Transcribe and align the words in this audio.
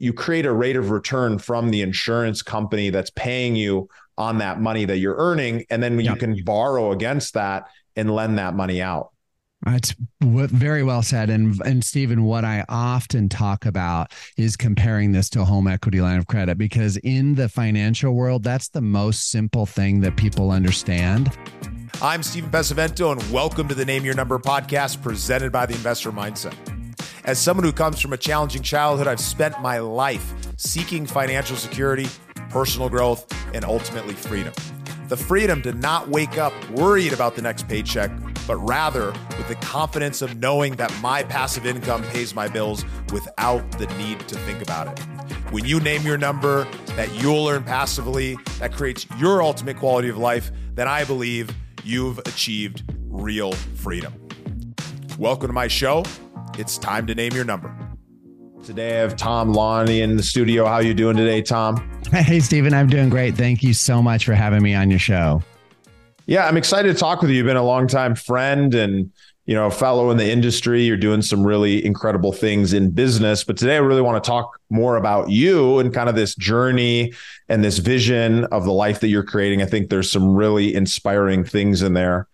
you 0.00 0.12
create 0.12 0.46
a 0.46 0.52
rate 0.52 0.76
of 0.76 0.90
return 0.90 1.38
from 1.38 1.70
the 1.70 1.82
insurance 1.82 2.42
company 2.42 2.90
that's 2.90 3.10
paying 3.10 3.54
you 3.54 3.88
on 4.18 4.38
that 4.38 4.60
money 4.60 4.84
that 4.86 4.98
you're 4.98 5.16
earning 5.16 5.64
and 5.70 5.82
then 5.82 6.00
yep. 6.00 6.14
you 6.14 6.18
can 6.18 6.42
borrow 6.42 6.90
against 6.90 7.34
that 7.34 7.68
and 7.94 8.12
lend 8.12 8.38
that 8.38 8.54
money 8.54 8.82
out 8.82 9.12
it's 9.66 9.94
very 10.20 10.82
well 10.82 11.02
said. 11.02 11.28
And 11.28 11.60
and 11.66 11.84
Stephen, 11.84 12.24
what 12.24 12.46
I 12.46 12.64
often 12.70 13.28
talk 13.28 13.66
about 13.66 14.12
is 14.38 14.56
comparing 14.56 15.12
this 15.12 15.28
to 15.30 15.42
a 15.42 15.44
home 15.44 15.66
equity 15.66 16.00
line 16.00 16.18
of 16.18 16.26
credit 16.26 16.56
because 16.56 16.96
in 16.98 17.34
the 17.34 17.48
financial 17.48 18.14
world, 18.14 18.42
that's 18.42 18.68
the 18.68 18.80
most 18.80 19.30
simple 19.30 19.66
thing 19.66 20.00
that 20.00 20.16
people 20.16 20.50
understand. 20.50 21.36
I'm 22.00 22.22
Stephen 22.22 22.50
Pesavento, 22.50 23.12
and 23.12 23.30
welcome 23.30 23.68
to 23.68 23.74
the 23.74 23.84
Name 23.84 24.04
Your 24.04 24.14
Number 24.14 24.38
podcast 24.38 25.02
presented 25.02 25.52
by 25.52 25.66
the 25.66 25.74
Investor 25.74 26.10
Mindset. 26.10 26.54
As 27.24 27.38
someone 27.38 27.64
who 27.64 27.72
comes 27.72 28.00
from 28.00 28.14
a 28.14 28.16
challenging 28.16 28.62
childhood, 28.62 29.06
I've 29.06 29.20
spent 29.20 29.60
my 29.60 29.78
life 29.78 30.32
seeking 30.56 31.04
financial 31.04 31.54
security, 31.54 32.08
personal 32.48 32.88
growth, 32.88 33.26
and 33.52 33.62
ultimately 33.62 34.14
freedom. 34.14 34.54
The 35.08 35.18
freedom 35.18 35.60
to 35.62 35.74
not 35.74 36.08
wake 36.08 36.38
up 36.38 36.54
worried 36.70 37.12
about 37.12 37.36
the 37.36 37.42
next 37.42 37.68
paycheck, 37.68 38.10
but 38.46 38.56
rather 38.56 39.12
with 39.36 39.48
the 39.48 39.56
confidence 39.56 40.22
of 40.22 40.38
knowing 40.38 40.76
that 40.76 40.96
my 41.02 41.22
passive 41.22 41.66
income 41.66 42.02
pays 42.04 42.34
my 42.34 42.48
bills 42.48 42.86
without 43.12 43.70
the 43.72 43.86
need 43.98 44.20
to 44.20 44.36
think 44.38 44.62
about 44.62 44.88
it. 44.88 45.04
When 45.52 45.66
you 45.66 45.78
name 45.78 46.02
your 46.02 46.16
number 46.16 46.66
that 46.96 47.12
you'll 47.20 47.48
earn 47.48 47.64
passively, 47.64 48.38
that 48.60 48.72
creates 48.72 49.06
your 49.18 49.42
ultimate 49.42 49.76
quality 49.76 50.08
of 50.08 50.16
life, 50.16 50.50
then 50.74 50.88
I 50.88 51.04
believe 51.04 51.54
you've 51.84 52.18
achieved 52.20 52.82
real 53.08 53.52
freedom. 53.52 54.14
Welcome 55.18 55.48
to 55.48 55.52
my 55.52 55.68
show. 55.68 56.04
It's 56.58 56.78
time 56.78 57.06
to 57.06 57.14
name 57.14 57.32
your 57.32 57.44
number. 57.44 57.74
Today 58.64 58.98
I 58.98 59.00
have 59.00 59.16
Tom 59.16 59.54
Laune 59.54 59.88
in 59.88 60.16
the 60.16 60.22
studio. 60.22 60.66
How 60.66 60.80
you 60.80 60.92
doing 60.92 61.16
today, 61.16 61.40
Tom? 61.42 61.76
Hey, 62.12 62.40
Stephen. 62.40 62.74
I'm 62.74 62.88
doing 62.88 63.08
great. 63.08 63.34
Thank 63.34 63.62
you 63.62 63.72
so 63.72 64.02
much 64.02 64.24
for 64.24 64.34
having 64.34 64.62
me 64.62 64.74
on 64.74 64.90
your 64.90 64.98
show. 64.98 65.42
Yeah, 66.26 66.46
I'm 66.46 66.56
excited 66.56 66.92
to 66.92 66.98
talk 66.98 67.22
with 67.22 67.30
you. 67.30 67.38
You've 67.38 67.46
been 67.46 67.56
a 67.56 67.62
longtime 67.62 68.14
friend 68.14 68.74
and 68.74 69.10
you 69.50 69.56
know, 69.56 69.66
a 69.66 69.70
fellow 69.70 70.10
in 70.10 70.16
the 70.16 70.30
industry. 70.30 70.84
You're 70.84 70.96
doing 70.96 71.22
some 71.22 71.44
really 71.44 71.84
incredible 71.84 72.32
things 72.32 72.72
in 72.72 72.92
business. 72.92 73.42
But 73.42 73.56
today 73.56 73.74
I 73.74 73.80
really 73.80 74.00
want 74.00 74.22
to 74.22 74.28
talk 74.28 74.60
more 74.70 74.96
about 74.96 75.28
you 75.28 75.80
and 75.80 75.92
kind 75.92 76.08
of 76.08 76.14
this 76.14 76.36
journey 76.36 77.14
and 77.48 77.64
this 77.64 77.78
vision 77.78 78.44
of 78.44 78.64
the 78.64 78.72
life 78.72 79.00
that 79.00 79.08
you're 79.08 79.24
creating. 79.24 79.60
I 79.60 79.66
think 79.66 79.90
there's 79.90 80.08
some 80.08 80.36
really 80.36 80.72
inspiring 80.72 81.42
things 81.42 81.82
in 81.82 81.94
there. 81.94 82.28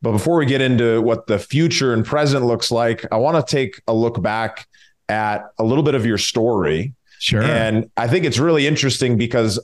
But 0.00 0.12
before 0.12 0.36
we 0.36 0.46
get 0.46 0.60
into 0.60 1.02
what 1.02 1.26
the 1.26 1.38
future 1.38 1.92
and 1.92 2.04
present 2.04 2.44
looks 2.44 2.70
like, 2.70 3.04
I 3.10 3.16
want 3.16 3.44
to 3.44 3.56
take 3.56 3.80
a 3.88 3.92
look 3.94 4.22
back 4.22 4.68
at 5.08 5.50
a 5.58 5.64
little 5.64 5.82
bit 5.82 5.94
of 5.94 6.06
your 6.06 6.18
story. 6.18 6.94
Sure. 7.18 7.42
And 7.42 7.90
I 7.96 8.06
think 8.06 8.24
it's 8.24 8.38
really 8.38 8.66
interesting 8.66 9.16
because, 9.16 9.58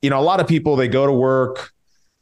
you 0.00 0.10
know, 0.10 0.20
a 0.20 0.22
lot 0.22 0.38
of 0.38 0.46
people, 0.46 0.76
they 0.76 0.86
go 0.86 1.06
to 1.06 1.12
work, 1.12 1.72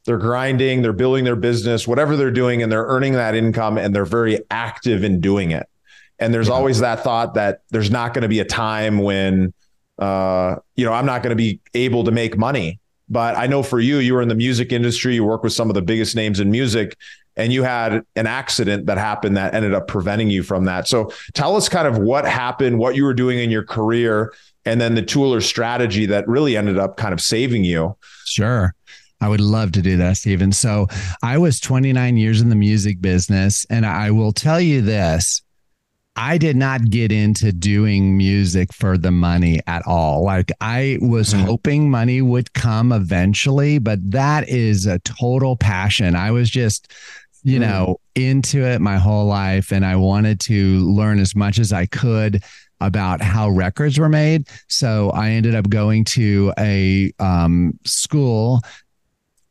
they're 0.04 0.16
grinding, 0.16 0.80
they're 0.80 0.94
building 0.94 1.24
their 1.24 1.36
business, 1.36 1.86
whatever 1.86 2.16
they're 2.16 2.30
doing, 2.30 2.62
and 2.62 2.72
they're 2.72 2.86
earning 2.86 3.12
that 3.12 3.34
income 3.34 3.76
and 3.76 3.94
they're 3.94 4.06
very 4.06 4.40
active 4.50 5.04
in 5.04 5.20
doing 5.20 5.50
it. 5.50 5.68
And 6.18 6.32
there's 6.32 6.48
yeah. 6.48 6.54
always 6.54 6.80
that 6.80 7.04
thought 7.04 7.34
that 7.34 7.60
there's 7.70 7.90
not 7.90 8.14
going 8.14 8.22
to 8.22 8.28
be 8.28 8.40
a 8.40 8.44
time 8.46 8.98
when, 8.98 9.52
uh, 9.98 10.56
you 10.74 10.86
know, 10.86 10.94
I'm 10.94 11.06
not 11.06 11.22
going 11.22 11.30
to 11.30 11.36
be 11.36 11.60
able 11.74 12.04
to 12.04 12.10
make 12.10 12.38
money. 12.38 12.80
But 13.10 13.36
I 13.36 13.46
know 13.46 13.62
for 13.62 13.80
you, 13.80 13.98
you 13.98 14.14
were 14.14 14.22
in 14.22 14.28
the 14.28 14.34
music 14.34 14.72
industry, 14.72 15.14
you 15.14 15.24
work 15.24 15.42
with 15.42 15.52
some 15.52 15.68
of 15.70 15.74
the 15.74 15.82
biggest 15.82 16.14
names 16.16 16.40
in 16.40 16.50
music, 16.50 16.96
and 17.38 17.52
you 17.52 17.62
had 17.62 18.04
an 18.16 18.26
accident 18.26 18.86
that 18.86 18.98
happened 18.98 19.36
that 19.36 19.54
ended 19.54 19.72
up 19.72 19.86
preventing 19.86 20.28
you 20.28 20.42
from 20.42 20.64
that. 20.64 20.88
So 20.88 21.12
tell 21.34 21.56
us 21.56 21.68
kind 21.68 21.86
of 21.86 21.96
what 21.98 22.26
happened, 22.26 22.78
what 22.78 22.96
you 22.96 23.04
were 23.04 23.14
doing 23.14 23.38
in 23.38 23.48
your 23.48 23.64
career, 23.64 24.34
and 24.64 24.80
then 24.80 24.96
the 24.96 25.02
tool 25.02 25.32
or 25.32 25.40
strategy 25.40 26.04
that 26.06 26.28
really 26.28 26.56
ended 26.56 26.78
up 26.78 26.96
kind 26.96 27.14
of 27.14 27.20
saving 27.20 27.64
you. 27.64 27.96
Sure. 28.26 28.74
I 29.20 29.28
would 29.28 29.40
love 29.40 29.72
to 29.72 29.82
do 29.82 29.96
that, 29.96 30.16
Stephen. 30.16 30.52
So 30.52 30.86
I 31.22 31.38
was 31.38 31.60
29 31.60 32.16
years 32.16 32.40
in 32.40 32.50
the 32.50 32.56
music 32.56 33.00
business, 33.00 33.66
and 33.70 33.86
I 33.86 34.10
will 34.10 34.32
tell 34.32 34.60
you 34.60 34.82
this. 34.82 35.42
I 36.20 36.36
did 36.36 36.56
not 36.56 36.90
get 36.90 37.12
into 37.12 37.52
doing 37.52 38.16
music 38.16 38.72
for 38.72 38.98
the 38.98 39.12
money 39.12 39.60
at 39.68 39.86
all. 39.86 40.24
Like 40.24 40.50
I 40.60 40.98
was 41.00 41.32
mm-hmm. 41.32 41.46
hoping 41.46 41.90
money 41.92 42.22
would 42.22 42.52
come 42.54 42.90
eventually, 42.90 43.78
but 43.78 44.00
that 44.10 44.48
is 44.48 44.84
a 44.84 44.98
total 45.00 45.56
passion. 45.56 46.16
I 46.16 46.32
was 46.32 46.50
just 46.50 46.92
you 47.48 47.58
mm. 47.58 47.62
know, 47.62 48.00
into 48.14 48.64
it 48.64 48.80
my 48.80 48.98
whole 48.98 49.26
life. 49.26 49.72
And 49.72 49.84
I 49.84 49.96
wanted 49.96 50.40
to 50.40 50.80
learn 50.80 51.18
as 51.18 51.34
much 51.34 51.58
as 51.58 51.72
I 51.72 51.86
could 51.86 52.44
about 52.80 53.20
how 53.20 53.48
records 53.48 53.98
were 53.98 54.08
made. 54.08 54.48
So 54.68 55.10
I 55.10 55.30
ended 55.30 55.54
up 55.54 55.68
going 55.68 56.04
to 56.04 56.52
a 56.58 57.10
um, 57.18 57.78
school 57.84 58.60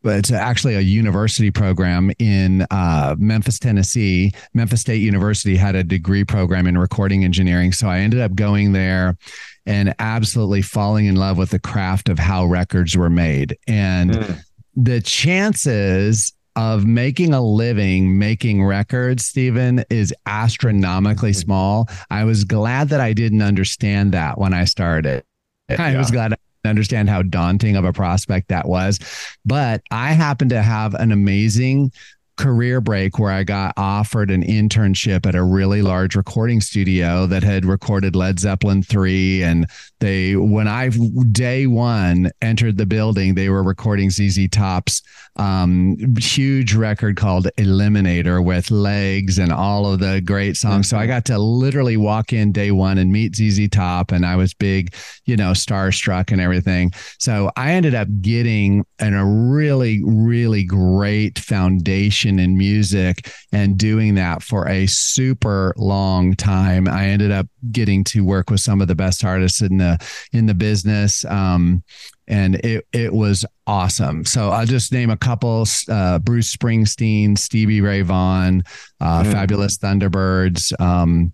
but 0.04 0.20
it's 0.20 0.32
actually 0.32 0.76
a 0.76 0.80
university 0.80 1.52
program 1.52 2.12
in 2.18 2.66
uh, 2.72 3.16
Memphis, 3.18 3.60
Tennessee. 3.60 4.32
Memphis 4.54 4.80
State 4.80 5.02
University 5.02 5.58
had 5.58 5.76
a 5.76 5.84
degree 5.84 6.24
program 6.24 6.66
in 6.66 6.78
recording 6.78 7.26
engineering. 7.26 7.74
So 7.74 7.90
I 7.90 8.00
ended 8.00 8.22
up 8.22 8.34
going 8.34 8.72
there 8.72 9.18
and 9.66 9.94
absolutely 10.00 10.62
falling 10.62 11.08
in 11.08 11.18
love 11.18 11.38
with 11.38 11.50
the 11.50 11.60
craft 11.60 12.08
of 12.08 12.20
how 12.20 12.46
records 12.46 12.96
were 12.96 13.10
made. 13.10 13.58
And 13.68 14.12
mm. 14.12 14.40
the 14.78 15.02
chances 15.02 16.32
of 16.58 16.88
making 16.88 17.34
a 17.34 17.42
living 17.42 18.18
making 18.18 18.66
records, 18.66 19.26
Stephen, 19.26 19.86
is 19.92 20.14
astronomically 20.26 21.32
mm-hmm. 21.32 21.40
small. 21.40 21.90
I 22.10 22.24
was 22.24 22.44
glad 22.44 22.90
that 22.90 23.00
I 23.00 23.14
didn't 23.14 23.44
understand 23.44 24.12
that 24.14 24.40
when 24.40 24.54
I 24.54 24.66
started. 24.66 25.24
I 25.70 25.92
yeah. 25.92 25.98
was 25.98 26.10
glad 26.10 26.34
I 26.34 26.70
understand 26.70 27.10
how 27.10 27.22
daunting 27.22 27.76
of 27.76 27.86
a 27.86 27.94
prospect 27.94 28.48
that 28.48 28.68
was. 28.68 29.00
But 29.46 29.82
I 29.92 30.14
happen 30.14 30.50
to 30.50 30.62
have 30.62 30.96
an 30.96 31.12
amazing 31.12 31.92
career 32.38 32.80
break 32.80 33.18
where 33.18 33.32
I 33.32 33.44
got 33.44 33.74
offered 33.78 34.30
an 34.30 34.44
internship 34.44 35.26
at 35.26 35.36
a 35.36 35.44
really 35.44 35.82
large 35.82 36.16
recording 36.16 36.62
studio 36.62 37.26
that 37.28 37.44
had 37.44 37.66
recorded 37.66 38.16
Led 38.16 38.40
Zeppelin 38.40 38.84
3 38.84 39.44
and 39.44 39.68
they 40.00 40.36
when 40.36 40.68
I 40.68 40.90
day 41.32 41.66
1 41.66 42.30
entered 42.42 42.78
the 42.78 42.86
building 42.86 43.34
they 43.34 43.50
were 43.50 43.64
recording 43.64 44.12
ZZ 44.12 44.48
Top's 44.50 45.02
um, 45.36 45.98
huge 46.18 46.74
record 46.74 47.16
called 47.16 47.48
Eliminator 47.58 48.44
with 48.44 48.72
legs 48.72 49.38
and 49.38 49.52
all 49.52 49.92
of 49.92 50.00
the 50.00 50.22
great 50.22 50.58
songs. 50.58 50.90
So 50.90 50.98
I 50.98 51.02
mm-hmm. 51.02 51.10
got 51.10 51.26
to 51.26 51.38
literally 51.38 51.98
walk 51.98 52.34
in 52.34 52.52
day 52.52 52.72
1 52.72 52.98
and 52.98 53.12
meet 53.12 53.36
ZZ 53.36 53.68
Top 53.70 54.12
and 54.12 54.26
I 54.26 54.36
was 54.36 54.54
big 54.54 54.94
you 55.26 55.36
know 55.36 55.52
starstruck 55.52 56.32
and 56.32 56.40
everything. 56.40 56.92
So 57.18 57.52
I 57.56 57.72
ended 57.72 57.96
up 57.96 58.08
getting 58.22 58.86
an, 59.00 59.16
a 59.16 59.26
really 59.26 60.02
really 60.04 60.64
great 60.64 61.40
foundation 61.40 62.27
in 62.28 62.58
music 62.58 63.32
and 63.52 63.78
doing 63.78 64.16
that 64.16 64.44
for 64.44 64.68
a 64.68 64.86
super 64.88 65.74
long 65.78 66.36
time. 66.36 66.88
I 66.88 67.08
ended 67.08 67.32
up 67.32 67.48
getting 67.72 68.04
to 68.06 68.24
work 68.24 68.50
with 68.50 68.60
some 68.60 68.82
of 68.82 68.88
the 68.88 68.96
best 68.96 69.24
artists 69.24 69.62
in 69.62 69.78
the 69.78 69.98
in 70.34 70.46
the 70.46 70.54
business. 70.54 71.26
Um, 71.26 71.84
and 72.28 72.56
it 72.56 72.86
it 72.92 73.14
was 73.14 73.46
awesome. 73.66 74.26
So 74.26 74.50
I'll 74.50 74.66
just 74.66 74.92
name 74.92 75.10
a 75.10 75.18
couple: 75.18 75.66
uh, 75.90 76.20
Bruce 76.20 76.56
Springsteen, 76.56 77.38
Stevie 77.38 77.82
Ray 77.82 78.02
Vaughan, 78.02 78.64
uh, 79.00 79.24
mm. 79.24 79.32
Fabulous 79.32 79.78
Thunderbirds, 79.78 80.80
um, 80.80 81.34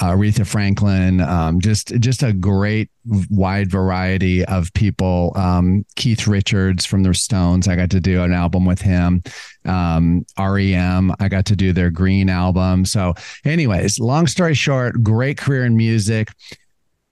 Aretha 0.00 0.46
Franklin, 0.46 1.20
um, 1.20 1.60
just 1.60 1.88
just 1.98 2.22
a 2.22 2.32
great 2.32 2.88
wide 3.30 3.70
variety 3.70 4.44
of 4.44 4.72
people. 4.74 5.32
Um, 5.34 5.84
Keith 5.96 6.26
Richards 6.26 6.86
from 6.86 7.02
the 7.02 7.12
Stones, 7.14 7.66
I 7.66 7.74
got 7.74 7.90
to 7.90 8.00
do 8.00 8.22
an 8.22 8.32
album 8.32 8.64
with 8.64 8.80
him. 8.80 9.22
Um, 9.64 10.24
REM, 10.38 11.12
I 11.18 11.28
got 11.28 11.46
to 11.46 11.56
do 11.56 11.72
their 11.72 11.90
Green 11.90 12.28
album. 12.28 12.84
So, 12.84 13.14
anyways, 13.44 13.98
long 13.98 14.28
story 14.28 14.54
short, 14.54 15.02
great 15.02 15.36
career 15.36 15.64
in 15.64 15.76
music. 15.76 16.30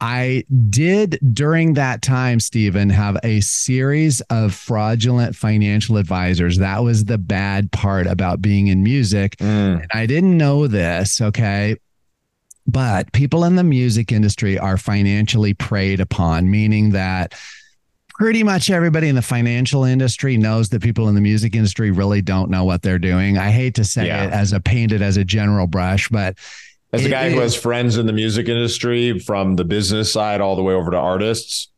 I 0.00 0.44
did 0.68 1.18
during 1.32 1.74
that 1.74 2.02
time, 2.02 2.38
Stephen, 2.38 2.90
have 2.90 3.16
a 3.24 3.40
series 3.40 4.20
of 4.22 4.52
fraudulent 4.54 5.34
financial 5.34 5.96
advisors. 5.96 6.58
That 6.58 6.82
was 6.82 7.06
the 7.06 7.16
bad 7.16 7.72
part 7.72 8.06
about 8.06 8.42
being 8.42 8.66
in 8.66 8.82
music. 8.82 9.36
Mm. 9.36 9.82
And 9.82 9.90
I 9.94 10.06
didn't 10.06 10.36
know 10.36 10.66
this. 10.66 11.20
Okay. 11.20 11.76
But 12.66 13.12
people 13.12 13.44
in 13.44 13.56
the 13.56 13.64
music 13.64 14.10
industry 14.10 14.58
are 14.58 14.76
financially 14.76 15.54
preyed 15.54 16.00
upon, 16.00 16.50
meaning 16.50 16.90
that 16.90 17.34
pretty 18.08 18.42
much 18.42 18.70
everybody 18.70 19.08
in 19.08 19.14
the 19.14 19.22
financial 19.22 19.84
industry 19.84 20.36
knows 20.36 20.68
that 20.70 20.82
people 20.82 21.08
in 21.08 21.14
the 21.14 21.20
music 21.20 21.54
industry 21.54 21.90
really 21.90 22.22
don't 22.22 22.50
know 22.50 22.64
what 22.64 22.82
they're 22.82 22.98
doing. 22.98 23.36
I 23.36 23.50
hate 23.50 23.74
to 23.74 23.84
say 23.84 24.06
yeah. 24.06 24.24
it 24.24 24.32
as 24.32 24.52
a 24.52 24.60
painted 24.60 25.02
as 25.02 25.16
a 25.16 25.24
general 25.24 25.66
brush, 25.66 26.08
but 26.08 26.36
as 26.92 27.04
a 27.04 27.08
guy 27.08 27.30
who 27.30 27.40
has 27.40 27.56
friends 27.56 27.96
in 27.96 28.06
the 28.06 28.12
music 28.12 28.48
industry 28.48 29.18
from 29.18 29.56
the 29.56 29.64
business 29.64 30.12
side 30.12 30.40
all 30.40 30.54
the 30.54 30.62
way 30.62 30.74
over 30.74 30.92
to 30.92 30.96
artists, 30.96 31.70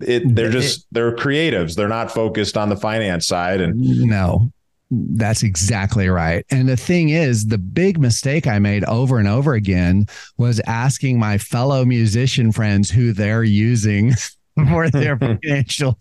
it, 0.00 0.34
they're 0.34 0.50
just 0.50 0.80
it, 0.80 0.86
they're 0.92 1.14
creatives. 1.14 1.76
They're 1.76 1.88
not 1.88 2.10
focused 2.10 2.56
on 2.56 2.68
the 2.70 2.76
finance 2.76 3.26
side. 3.26 3.60
And 3.60 3.78
no, 3.78 4.50
That's 4.94 5.42
exactly 5.42 6.08
right. 6.08 6.44
And 6.50 6.68
the 6.68 6.76
thing 6.76 7.08
is, 7.08 7.46
the 7.46 7.56
big 7.56 7.98
mistake 7.98 8.46
I 8.46 8.58
made 8.58 8.84
over 8.84 9.18
and 9.18 9.26
over 9.26 9.54
again 9.54 10.06
was 10.36 10.60
asking 10.66 11.18
my 11.18 11.38
fellow 11.38 11.86
musician 11.86 12.52
friends 12.52 12.90
who 12.90 13.14
they're 13.14 13.42
using 13.42 14.12
for 14.68 14.90
their 14.90 15.16
financial 15.42 15.98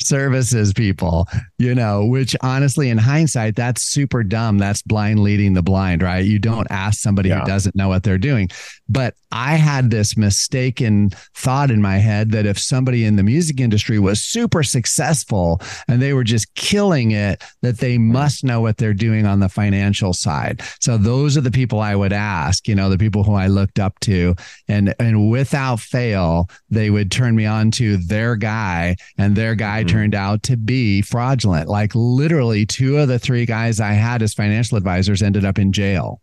services 0.00 0.72
people, 0.72 1.28
you 1.58 1.74
know, 1.74 2.04
which 2.04 2.34
honestly, 2.40 2.90
in 2.90 2.98
hindsight, 2.98 3.54
that's 3.54 3.82
super 3.82 4.22
dumb. 4.22 4.58
That's 4.58 4.82
blind 4.82 5.20
leading 5.20 5.54
the 5.54 5.62
blind, 5.62 6.02
right? 6.02 6.24
You 6.24 6.38
don't 6.38 6.66
ask 6.70 7.00
somebody 7.00 7.28
yeah. 7.28 7.40
who 7.40 7.46
doesn't 7.46 7.76
know 7.76 7.88
what 7.88 8.02
they're 8.02 8.18
doing. 8.18 8.48
But 8.88 9.14
I 9.30 9.54
had 9.54 9.90
this 9.90 10.16
mistaken 10.16 11.10
thought 11.34 11.70
in 11.70 11.80
my 11.80 11.96
head 11.96 12.32
that 12.32 12.44
if 12.44 12.58
somebody 12.58 13.04
in 13.04 13.16
the 13.16 13.22
music 13.22 13.60
industry 13.60 13.98
was 13.98 14.20
super 14.20 14.62
successful 14.62 15.60
and 15.88 16.02
they 16.02 16.12
were 16.12 16.24
just 16.24 16.54
killing 16.54 17.12
it, 17.12 17.42
that 17.62 17.78
they 17.78 17.98
must 17.98 18.44
know 18.44 18.60
what 18.60 18.76
they're 18.76 18.92
doing 18.92 19.26
on 19.26 19.40
the 19.40 19.48
financial 19.48 20.12
side. 20.12 20.60
So 20.80 20.98
those 20.98 21.36
are 21.36 21.40
the 21.40 21.50
people 21.50 21.80
I 21.80 21.94
would 21.94 22.12
ask, 22.12 22.68
you 22.68 22.74
know, 22.74 22.90
the 22.90 22.98
people 22.98 23.24
who 23.24 23.34
I 23.34 23.46
looked 23.46 23.78
up 23.78 23.98
to. 24.00 24.34
And 24.68 24.94
and 24.98 25.30
without 25.30 25.80
fail, 25.80 26.50
they 26.68 26.90
would 26.90 27.10
turn 27.10 27.34
me 27.34 27.46
on 27.46 27.70
to 27.72 27.91
their 27.96 28.36
guy, 28.36 28.96
and 29.18 29.36
their 29.36 29.54
guy 29.54 29.80
mm-hmm. 29.80 29.88
turned 29.88 30.14
out 30.14 30.42
to 30.44 30.56
be 30.56 31.02
fraudulent. 31.02 31.68
Like 31.68 31.92
literally, 31.94 32.66
two 32.66 32.98
of 32.98 33.08
the 33.08 33.18
three 33.18 33.46
guys 33.46 33.80
I 33.80 33.92
had 33.92 34.22
as 34.22 34.34
financial 34.34 34.78
advisors 34.78 35.22
ended 35.22 35.44
up 35.44 35.58
in 35.58 35.72
jail. 35.72 36.20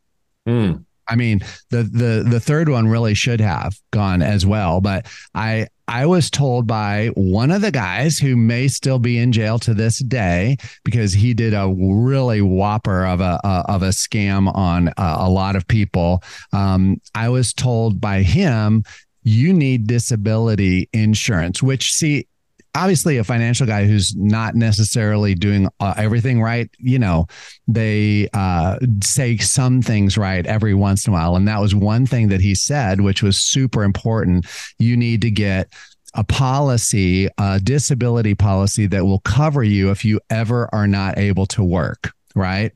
Mm. 0.48 0.86
I 1.10 1.16
mean, 1.16 1.42
the 1.72 1.84
the 1.84 2.26
the 2.28 2.40
third 2.40 2.70
one 2.70 2.88
really 2.88 3.16
should 3.16 3.42
have 3.42 3.76
gone 3.92 4.22
as 4.22 4.46
well, 4.46 4.80
but 4.80 5.08
I 5.34 5.68
I 5.88 6.06
was 6.06 6.30
told 6.30 6.68
by 6.68 7.08
one 7.16 7.50
of 7.50 7.62
the 7.62 7.72
guys 7.72 8.20
who 8.20 8.38
may 8.38 8.68
still 8.68 9.00
be 9.00 9.18
in 9.18 9.32
jail 9.32 9.58
to 9.60 9.74
this 9.74 9.98
day 10.00 10.58
because 10.86 11.14
he 11.14 11.34
did 11.34 11.56
a 11.56 11.74
really 11.76 12.42
whopper 12.42 13.06
of 13.06 13.22
a, 13.22 13.40
a 13.44 13.66
of 13.68 13.82
a 13.82 13.90
scam 13.90 14.56
on 14.56 14.90
a, 14.90 15.16
a 15.22 15.30
lot 15.30 15.56
of 15.56 15.68
people. 15.68 16.22
Um, 16.54 17.02
I 17.16 17.30
was 17.30 17.54
told 17.54 18.00
by 18.00 18.22
him 18.22 18.84
you 19.24 19.54
need 19.54 19.88
disability 19.88 20.90
insurance, 20.94 21.62
which 21.62 21.94
see, 21.94 22.28
obviously 22.76 23.18
a 23.18 23.24
financial 23.24 23.66
guy 23.66 23.86
who's 23.86 24.16
not 24.16 24.56
necessarily 24.56 25.34
doing 25.36 25.68
uh, 25.80 25.94
everything 25.98 26.42
right 26.42 26.70
you 26.78 27.00
know 27.00 27.26
they 27.68 28.30
uh, 28.34 28.78
say 29.04 29.38
some 29.38 29.82
things 29.82 30.18
right 30.18 30.46
every 30.46 30.74
once 30.74 31.08
in 31.08 31.14
a 31.14 31.16
while. 31.16 31.36
And 31.36 31.48
that 31.48 31.60
was 31.60 31.74
one 31.74 32.06
thing 32.06 32.30
that 32.30 32.42
he 32.42 32.56
said 32.56 33.02
which 33.02 33.24
was 33.24 33.38
super 33.38 33.84
important. 33.84 34.46
You 34.78 34.96
need 34.96 35.22
to 35.22 35.32
get 35.32 35.74
a 36.14 36.24
policy 36.24 37.28
a 37.38 37.60
disability 37.60 38.36
policy 38.36 38.88
that 38.88 39.06
will 39.06 39.20
cover 39.20 39.64
you 39.64 39.92
if 39.92 40.04
you 40.04 40.20
ever 40.30 40.70
are 40.74 40.88
not 40.88 41.18
able 41.18 41.46
to 41.48 41.64
work 41.64 42.14
right? 42.36 42.72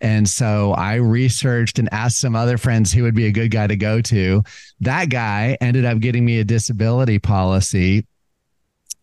And 0.00 0.28
so 0.28 0.72
I 0.72 0.96
researched 0.96 1.78
and 1.78 1.88
asked 1.92 2.20
some 2.20 2.36
other 2.36 2.58
friends 2.58 2.92
who 2.92 3.02
would 3.02 3.14
be 3.14 3.26
a 3.26 3.32
good 3.32 3.50
guy 3.50 3.66
to 3.66 3.76
go 3.76 4.00
to. 4.02 4.42
That 4.80 5.06
guy 5.06 5.56
ended 5.60 5.84
up 5.84 5.98
getting 5.98 6.24
me 6.24 6.40
a 6.40 6.44
disability 6.44 7.18
policy 7.18 8.06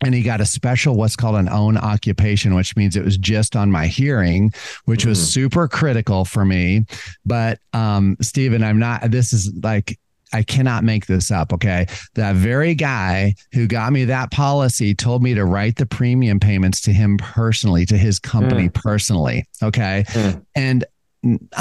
and 0.02 0.14
he 0.14 0.22
got 0.22 0.42
a 0.42 0.46
special 0.46 0.96
what's 0.96 1.16
called 1.16 1.36
an 1.36 1.50
own 1.50 1.78
occupation 1.78 2.54
which 2.54 2.76
means 2.76 2.96
it 2.96 3.04
was 3.04 3.18
just 3.18 3.56
on 3.56 3.72
my 3.72 3.88
hearing 3.88 4.52
which 4.86 5.06
was 5.06 5.18
mm. 5.18 5.24
super 5.24 5.68
critical 5.70 6.26
for 6.26 6.44
me 6.44 6.86
but 7.26 7.60
um 7.74 8.18
Stephen 8.22 8.62
I'm 8.64 8.78
not 8.78 9.10
this 9.10 9.32
is 9.32 9.54
like 9.64 9.98
I 10.34 10.44
cannot 10.44 10.84
make 10.84 11.06
this 11.06 11.32
up. 11.32 11.54
Okay. 11.54 11.88
That 12.16 12.36
very 12.36 12.76
guy 12.76 13.36
who 13.54 13.68
got 13.68 13.94
me 13.94 14.06
that 14.06 14.32
policy 14.32 14.94
told 14.94 15.24
me 15.24 15.34
to 15.34 15.46
write 15.46 15.78
the 15.78 15.86
premium 15.86 16.40
payments 16.40 16.82
to 16.82 16.94
him 16.94 17.18
personally, 17.18 17.86
to 17.88 17.98
his 17.98 18.20
company 18.20 18.70
mm. 18.70 18.74
personally. 18.74 19.46
Okay. 19.64 20.04
Mm. 20.10 20.46
And 20.56 20.86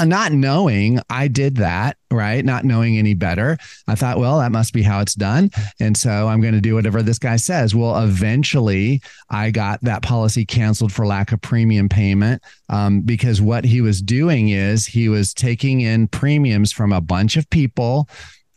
not 0.05 0.31
knowing 0.31 0.99
I 1.09 1.27
did 1.27 1.57
that, 1.57 1.97
right? 2.11 2.45
Not 2.45 2.65
knowing 2.65 2.97
any 2.97 3.13
better. 3.13 3.57
I 3.87 3.95
thought, 3.95 4.19
well, 4.19 4.39
that 4.39 4.51
must 4.51 4.73
be 4.73 4.83
how 4.83 4.99
it's 4.99 5.15
done. 5.15 5.49
And 5.79 5.97
so 5.97 6.27
I'm 6.27 6.39
going 6.39 6.53
to 6.53 6.61
do 6.61 6.75
whatever 6.75 7.01
this 7.01 7.17
guy 7.17 7.37
says. 7.37 7.73
Well, 7.73 7.97
eventually 8.03 9.01
I 9.29 9.51
got 9.51 9.81
that 9.81 10.03
policy 10.03 10.45
canceled 10.45 10.91
for 10.91 11.07
lack 11.07 11.31
of 11.31 11.41
premium 11.41 11.89
payment 11.89 12.43
um, 12.69 13.01
because 13.01 13.41
what 13.41 13.65
he 13.65 13.81
was 13.81 14.01
doing 14.01 14.49
is 14.49 14.85
he 14.85 15.09
was 15.09 15.33
taking 15.33 15.81
in 15.81 16.07
premiums 16.07 16.71
from 16.71 16.93
a 16.93 17.01
bunch 17.01 17.35
of 17.35 17.49
people 17.49 18.07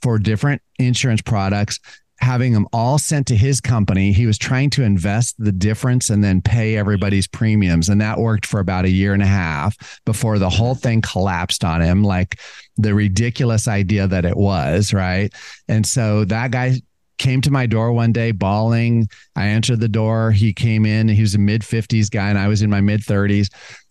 for 0.02 0.18
different 0.18 0.62
insurance 0.78 1.22
products, 1.22 1.80
having 2.20 2.52
them 2.52 2.66
all 2.72 2.98
sent 2.98 3.26
to 3.28 3.36
his 3.36 3.60
company. 3.60 4.12
He 4.12 4.26
was 4.26 4.38
trying 4.38 4.70
to 4.70 4.82
invest 4.82 5.36
the 5.38 5.52
difference 5.52 6.10
and 6.10 6.22
then 6.22 6.42
pay 6.42 6.76
everybody's 6.76 7.28
premiums. 7.28 7.88
And 7.88 8.00
that 8.00 8.18
worked 8.18 8.44
for 8.44 8.60
about 8.60 8.84
a 8.84 8.90
year 8.90 9.14
and 9.14 9.22
a 9.22 9.26
half 9.26 10.00
before 10.04 10.38
the 10.38 10.50
whole 10.50 10.74
thing 10.74 11.00
collapsed 11.00 11.64
on 11.64 11.80
him, 11.80 12.02
like 12.02 12.40
the 12.76 12.94
ridiculous 12.94 13.68
idea 13.68 14.06
that 14.08 14.24
it 14.24 14.36
was. 14.36 14.92
Right. 14.92 15.32
And 15.68 15.86
so 15.86 16.24
that 16.24 16.50
guy 16.50 16.80
came 17.18 17.40
to 17.42 17.50
my 17.50 17.66
door 17.66 17.92
one 17.92 18.12
day 18.12 18.30
bawling. 18.30 19.08
I 19.36 19.46
answered 19.46 19.80
the 19.80 19.88
door. 19.88 20.30
He 20.30 20.52
came 20.52 20.86
in. 20.86 21.08
He 21.08 21.20
was 21.20 21.34
a 21.34 21.38
mid 21.38 21.62
50s 21.62 22.10
guy, 22.10 22.30
and 22.30 22.38
I 22.38 22.48
was 22.48 22.62
in 22.62 22.70
my 22.70 22.80
mid 22.80 23.00
30s 23.00 23.48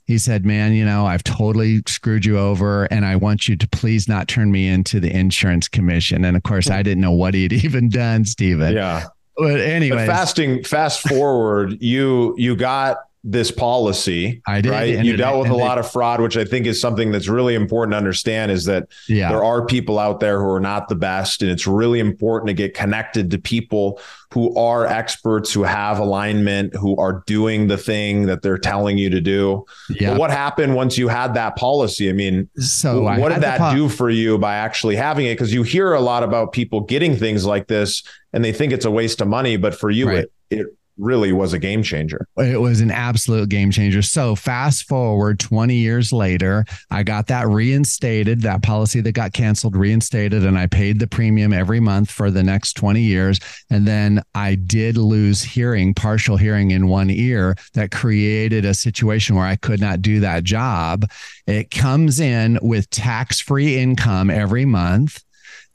he 0.08 0.18
said, 0.18 0.46
Man, 0.46 0.74
you 0.74 0.86
know, 0.86 1.06
I've 1.06 1.24
totally 1.24 1.84
screwed 1.86 2.26
you 2.26 2.40
over 2.40 2.86
and 2.86 3.06
I 3.06 3.18
want 3.18 3.48
you 3.48 3.58
to 3.58 3.68
please 3.68 4.08
not 4.08 4.30
turn 4.30 4.52
me 4.52 4.68
into 4.68 5.00
the 5.02 5.14
insurance 5.14 5.68
commission. 5.68 6.24
And 6.24 6.36
of 6.38 6.44
course, 6.44 6.70
I 6.70 6.82
didn't 6.82 7.02
know 7.02 7.12
what 7.12 7.34
he'd 7.34 7.54
even 7.66 7.90
done, 7.90 8.26
Stephen. 8.26 8.74
Yeah. 8.74 9.08
But 9.36 9.60
anyway, 9.60 10.08
fasting, 10.08 10.64
fast 10.64 11.08
forward, 11.08 11.80
you 11.80 12.34
you 12.38 12.56
got 12.56 12.98
this 13.24 13.52
policy. 13.52 14.42
I 14.48 14.62
did. 14.62 14.72
Right. 14.72 15.04
You 15.04 15.18
dealt 15.18 15.42
with 15.42 15.52
a 15.52 15.56
lot 15.56 15.78
of 15.78 15.92
fraud, 15.92 16.22
which 16.22 16.38
I 16.38 16.46
think 16.46 16.66
is 16.66 16.80
something 16.80 17.12
that's 17.12 17.28
really 17.28 17.56
important 17.56 17.94
to 17.94 17.98
understand 17.98 18.52
is 18.52 18.66
that 18.66 18.88
yeah. 19.10 19.30
there 19.30 19.44
are 19.44 19.66
people 19.66 20.00
out 20.00 20.20
there 20.20 20.40
who 20.40 20.50
are 20.50 20.60
not 20.60 20.88
the 20.88 20.96
best. 20.96 21.42
And 21.42 21.52
it's 21.52 21.68
really 21.68 22.00
important 22.00 22.48
to 22.48 22.54
get 22.54 22.74
connected 22.74 23.32
to 23.32 23.38
people 23.38 24.00
who 24.34 24.56
are 24.56 24.86
experts, 24.86 25.52
who 25.52 25.64
have 25.64 26.00
alignment, 26.00 26.76
who 26.76 26.96
are 26.98 27.24
doing 27.28 27.68
the 27.68 27.78
thing 27.78 28.28
that 28.28 28.42
they're 28.44 28.58
telling 28.58 28.98
you 28.98 29.10
to 29.10 29.20
do. 29.20 29.66
Yeah. 29.90 30.12
But 30.12 30.20
what 30.20 30.32
happened 30.32 30.76
once 30.76 30.98
you 30.98 31.08
had 31.08 31.34
that 31.34 31.56
policy? 31.56 32.10
I 32.10 32.14
mean, 32.14 32.50
so 32.58 33.02
what 33.02 33.30
did 33.30 33.42
that 33.42 33.60
po- 33.60 33.76
do 33.76 33.90
for 33.90 34.10
you 34.10 34.38
by 34.38 34.56
actually 34.56 34.96
having 34.96 35.26
it? 35.26 35.34
Because 35.34 35.54
you 35.54 35.64
hear 35.64 35.94
a 35.94 36.02
lot 36.02 36.24
about 36.24 36.52
people 36.52 36.82
getting 36.82 37.16
things 37.16 37.46
like 37.46 37.68
this 37.68 38.04
and 38.32 38.44
they 38.44 38.54
think 38.54 38.74
it's 38.74 38.86
a 38.86 38.92
waste 38.92 39.22
of 39.22 39.28
money, 39.28 39.58
but 39.58 39.74
for 39.74 39.90
you, 39.90 40.08
right. 40.08 40.26
it, 40.50 40.60
it 40.60 40.68
really 40.98 41.32
was 41.32 41.54
a 41.54 41.60
game 41.60 41.84
changer. 41.84 42.28
It 42.38 42.60
was 42.60 42.82
an 42.82 42.92
absolute 42.92 43.50
game 43.50 43.72
changer. 43.72 44.02
So 44.02 44.36
fast 44.36 44.88
forward 44.88 45.40
20 45.40 45.76
years 45.76 46.12
later, 46.12 46.66
I 46.90 47.04
got 47.04 47.28
that 47.28 47.48
reinstated, 47.48 48.42
that 48.42 48.64
policy 48.64 49.02
that 49.02 49.12
got 49.14 49.34
canceled 49.34 49.76
reinstated, 49.76 50.46
and 50.46 50.58
I 50.58 50.68
paid 50.68 51.00
the 51.00 51.08
premium 51.08 51.54
every 51.54 51.80
month 51.80 52.12
for 52.12 52.32
the 52.32 52.44
next 52.44 52.74
20 52.74 53.02
years. 53.02 53.40
And 53.70 53.88
then 53.88 54.22
I 54.36 54.56
did 54.56 54.98
lose 54.98 55.44
hearing, 55.44 55.94
partial 55.94 56.38
hearing 56.38 56.72
in 56.72 56.88
one 56.88 57.10
ear 57.10 57.56
that 57.74 57.92
created 57.92 58.66
a 58.66 58.74
situation 58.74 59.36
where 59.36 59.46
I 59.46 59.56
could 59.56 59.80
not 59.80 60.02
do 60.02 60.20
that 60.22 60.44
job. 60.44 61.06
It 61.46 61.72
comes 61.72 62.20
in 62.20 62.60
with 62.62 62.90
tax 62.90 63.40
free 63.40 63.78
income 63.78 64.30
every 64.30 64.66
month. 64.66 65.24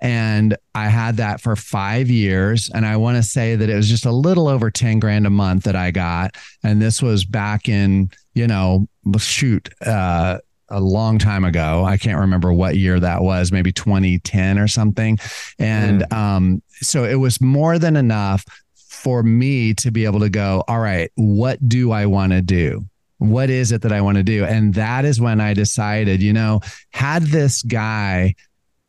And 0.02 0.56
I 0.74 0.88
had 0.88 1.18
that 1.18 1.40
for 1.40 1.54
five 1.54 2.10
years. 2.10 2.68
And 2.74 2.84
I 2.84 2.96
want 2.96 3.16
to 3.18 3.22
say 3.22 3.54
that 3.54 3.70
it 3.70 3.76
was 3.76 3.88
just 3.88 4.04
a 4.04 4.10
little 4.10 4.48
over 4.48 4.68
10 4.68 4.98
grand 4.98 5.28
a 5.28 5.30
month 5.30 5.62
that 5.62 5.76
I 5.76 5.92
got. 5.92 6.36
And 6.64 6.82
this 6.82 7.00
was 7.00 7.24
back 7.24 7.68
in, 7.68 8.10
you 8.34 8.48
know, 8.48 8.88
shoot, 9.18 9.68
uh, 9.86 10.38
a 10.68 10.80
long 10.80 11.18
time 11.18 11.44
ago. 11.44 11.84
I 11.84 11.98
can't 11.98 12.18
remember 12.18 12.52
what 12.52 12.76
year 12.76 12.98
that 12.98 13.22
was, 13.22 13.52
maybe 13.52 13.72
2010 13.72 14.58
or 14.58 14.66
something. 14.66 15.18
And 15.58 16.02
mm. 16.02 16.16
um, 16.16 16.62
so 16.72 17.04
it 17.04 17.16
was 17.16 17.40
more 17.40 17.78
than 17.78 17.94
enough 17.94 18.44
for 18.74 19.22
me 19.22 19.74
to 19.74 19.92
be 19.92 20.04
able 20.04 20.20
to 20.20 20.30
go, 20.30 20.64
all 20.66 20.80
right, 20.80 21.10
what 21.14 21.68
do 21.68 21.92
I 21.92 22.06
want 22.06 22.32
to 22.32 22.42
do? 22.42 22.84
What 23.18 23.50
is 23.50 23.70
it 23.70 23.82
that 23.82 23.92
I 23.92 24.00
want 24.00 24.16
to 24.16 24.24
do? 24.24 24.44
And 24.44 24.74
that 24.74 25.04
is 25.04 25.20
when 25.20 25.40
I 25.40 25.54
decided, 25.54 26.22
you 26.22 26.32
know, 26.32 26.60
had 26.90 27.22
this 27.22 27.62
guy 27.62 28.34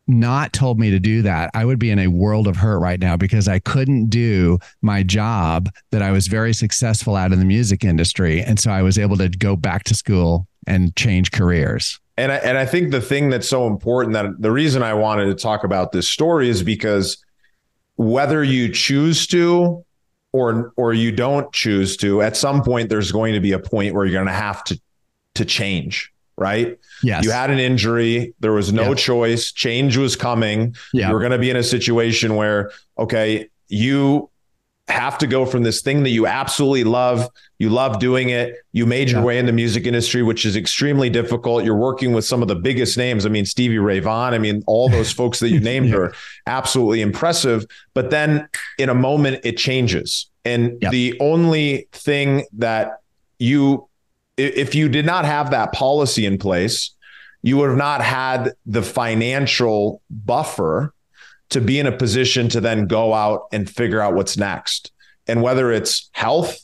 not 0.06 0.52
told 0.52 0.78
me 0.78 0.90
to 0.90 0.98
do 0.98 1.22
that, 1.22 1.50
I 1.54 1.64
would 1.64 1.78
be 1.78 1.90
in 1.90 1.98
a 1.98 2.08
world 2.08 2.46
of 2.46 2.56
hurt 2.56 2.78
right 2.78 3.00
now 3.00 3.16
because 3.16 3.48
I 3.48 3.58
couldn't 3.58 4.10
do 4.10 4.58
my 4.82 5.02
job 5.02 5.70
that 5.90 6.02
I 6.02 6.10
was 6.10 6.26
very 6.26 6.52
successful 6.52 7.16
at 7.16 7.32
in 7.32 7.38
the 7.38 7.44
music 7.44 7.84
industry. 7.84 8.42
And 8.42 8.58
so 8.58 8.70
I 8.70 8.82
was 8.82 8.98
able 8.98 9.16
to 9.16 9.28
go 9.28 9.56
back 9.56 9.84
to 9.84 9.94
school 9.94 10.46
and 10.66 10.94
change 10.96 11.32
careers. 11.32 12.00
And 12.16 12.30
I, 12.30 12.36
and 12.36 12.58
I 12.58 12.66
think 12.66 12.90
the 12.90 13.00
thing 13.00 13.30
that's 13.30 13.48
so 13.48 13.66
important 13.66 14.12
that 14.14 14.26
the 14.40 14.52
reason 14.52 14.82
I 14.82 14.94
wanted 14.94 15.26
to 15.26 15.34
talk 15.34 15.64
about 15.64 15.92
this 15.92 16.08
story 16.08 16.48
is 16.48 16.62
because 16.62 17.24
whether 17.96 18.44
you 18.44 18.72
choose 18.72 19.26
to 19.28 19.84
or 20.32 20.72
or 20.76 20.92
you 20.92 21.12
don't 21.12 21.52
choose 21.52 21.96
to, 21.98 22.22
at 22.22 22.36
some 22.36 22.62
point 22.62 22.88
there's 22.88 23.10
going 23.10 23.34
to 23.34 23.40
be 23.40 23.52
a 23.52 23.58
point 23.58 23.94
where 23.94 24.04
you're 24.04 24.12
going 24.12 24.26
to 24.26 24.32
have 24.32 24.62
to 24.64 24.80
to 25.34 25.44
change 25.44 26.12
right? 26.36 26.78
Yes. 27.02 27.24
You 27.24 27.30
had 27.30 27.50
an 27.50 27.58
injury. 27.58 28.34
There 28.40 28.52
was 28.52 28.72
no 28.72 28.94
choice. 28.94 29.52
Change 29.52 29.96
was 29.96 30.16
coming. 30.16 30.74
Yeah. 30.92 31.08
You 31.08 31.14
were 31.14 31.20
going 31.20 31.32
to 31.32 31.38
be 31.38 31.50
in 31.50 31.56
a 31.56 31.62
situation 31.62 32.36
where, 32.36 32.70
okay, 32.98 33.48
you 33.68 34.30
have 34.88 35.16
to 35.16 35.26
go 35.26 35.46
from 35.46 35.62
this 35.62 35.80
thing 35.80 36.02
that 36.02 36.10
you 36.10 36.26
absolutely 36.26 36.84
love, 36.84 37.26
you 37.58 37.70
love 37.70 37.98
doing 37.98 38.28
it, 38.28 38.56
you 38.72 38.84
made 38.84 39.08
your 39.08 39.20
yeah. 39.20 39.26
way 39.26 39.38
in 39.38 39.46
the 39.46 39.52
music 39.52 39.86
industry, 39.86 40.22
which 40.22 40.44
is 40.44 40.56
extremely 40.56 41.08
difficult. 41.08 41.64
You're 41.64 41.76
working 41.76 42.12
with 42.12 42.24
some 42.26 42.42
of 42.42 42.48
the 42.48 42.54
biggest 42.54 42.98
names. 42.98 43.24
I 43.24 43.30
mean, 43.30 43.46
Stevie 43.46 43.78
Ray 43.78 44.00
Vaughan, 44.00 44.34
I 44.34 44.38
mean, 44.38 44.62
all 44.66 44.90
those 44.90 45.10
folks 45.20 45.40
that 45.40 45.48
you 45.48 45.60
named 45.60 45.88
yeah. 45.88 45.96
are 45.96 46.14
absolutely 46.46 47.00
impressive. 47.00 47.64
But 47.94 48.10
then 48.10 48.46
in 48.78 48.90
a 48.90 48.94
moment, 48.94 49.40
it 49.42 49.56
changes. 49.56 50.30
And 50.44 50.76
yep. 50.82 50.92
the 50.92 51.16
only 51.18 51.88
thing 51.92 52.44
that 52.52 53.00
you, 53.38 53.88
if 54.36 54.74
you 54.74 54.88
did 54.88 55.06
not 55.06 55.24
have 55.24 55.50
that 55.50 55.72
policy 55.72 56.26
in 56.26 56.38
place, 56.38 56.90
you 57.42 57.56
would 57.58 57.68
have 57.68 57.78
not 57.78 58.00
had 58.00 58.52
the 58.66 58.82
financial 58.82 60.00
buffer 60.10 60.94
to 61.50 61.60
be 61.60 61.78
in 61.78 61.86
a 61.86 61.96
position 61.96 62.48
to 62.48 62.60
then 62.60 62.86
go 62.86 63.12
out 63.12 63.46
and 63.52 63.68
figure 63.68 64.00
out 64.00 64.14
what's 64.14 64.36
next. 64.36 64.92
And 65.26 65.42
whether 65.42 65.70
it's 65.70 66.08
health, 66.12 66.58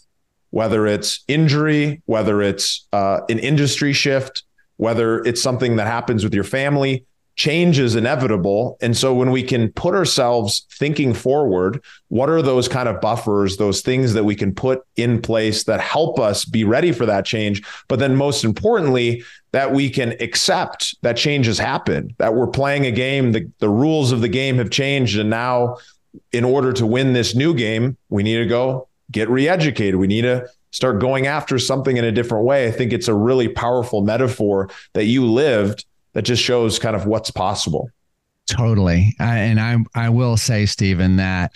whether 0.51 0.87
it's 0.87 1.23
injury, 1.29 2.03
whether 2.07 2.43
it's 2.43 2.87
uh, 2.93 3.21
an 3.29 3.39
industry 3.39 3.93
shift, 3.93 4.43
whether 4.79 5.23
it's 5.25 5.43
something 5.43 5.77
that 5.77 5.87
happens 5.87 6.25
with 6.25 6.35
your 6.35 6.45
family, 6.45 7.05
change 7.41 7.79
is 7.79 7.97
inevitable. 7.97 8.77
And 8.83 8.95
so 8.95 9.15
when 9.15 9.31
we 9.31 9.43
can 9.43 9.73
put 9.73 9.95
ourselves 9.95 10.67
thinking 10.75 11.15
forward, 11.15 11.83
what 12.09 12.29
are 12.29 12.43
those 12.43 12.69
kind 12.69 12.87
of 12.87 13.01
buffers, 13.01 13.57
those 13.57 13.81
things 13.81 14.13
that 14.13 14.25
we 14.25 14.35
can 14.35 14.55
put 14.55 14.83
in 14.97 15.23
place 15.23 15.65
that 15.65 15.81
help 15.81 16.21
us 16.21 16.45
be 16.45 16.65
ready 16.65 16.93
for 16.93 17.07
that 17.07 17.25
change? 17.25 17.63
But 17.89 17.99
then 17.99 18.15
most 18.15 18.45
importantly, 18.45 19.25
that 19.53 19.73
we 19.73 19.89
can 19.89 20.17
accept 20.21 20.95
that 21.01 21.17
change 21.17 21.47
has 21.47 21.59
happened, 21.59 22.15
that 22.19 22.35
we're 22.35 22.47
playing 22.47 22.85
a 22.85 22.93
game, 22.93 23.33
the, 23.33 23.51
the 23.59 23.71
rules 23.71 24.13
of 24.13 24.21
the 24.21 24.29
game 24.29 24.59
have 24.59 24.69
changed. 24.69 25.19
And 25.19 25.31
now, 25.31 25.79
in 26.33 26.45
order 26.45 26.75
to 26.75 26.85
win 26.85 27.15
this 27.15 27.35
new 27.35 27.55
game, 27.55 27.97
we 28.11 28.23
need 28.23 28.37
to 28.37 28.47
go 28.47 28.87
get 29.11 29.31
re-educated. 29.31 29.97
We 29.97 30.09
need 30.09 30.23
to 30.23 30.47
start 30.73 31.01
going 31.01 31.27
after 31.27 31.59
something 31.59 31.97
in 31.97 32.05
a 32.05 32.13
different 32.13 32.45
way. 32.45 32.69
I 32.69 32.71
think 32.71 32.93
it's 32.93 33.09
a 33.09 33.15
really 33.15 33.49
powerful 33.49 34.03
metaphor 34.03 34.69
that 34.93 35.07
you 35.07 35.25
lived 35.25 35.87
that 36.13 36.23
just 36.23 36.43
shows 36.43 36.79
kind 36.79 36.97
of 36.97 37.07
what's 37.07 37.31
possible. 37.31 37.89
Totally. 38.49 39.15
I, 39.21 39.39
and 39.39 39.61
I 39.61 39.77
I 39.95 40.09
will 40.09 40.37
say 40.37 40.67
Stephen 40.67 41.17
that 41.17 41.53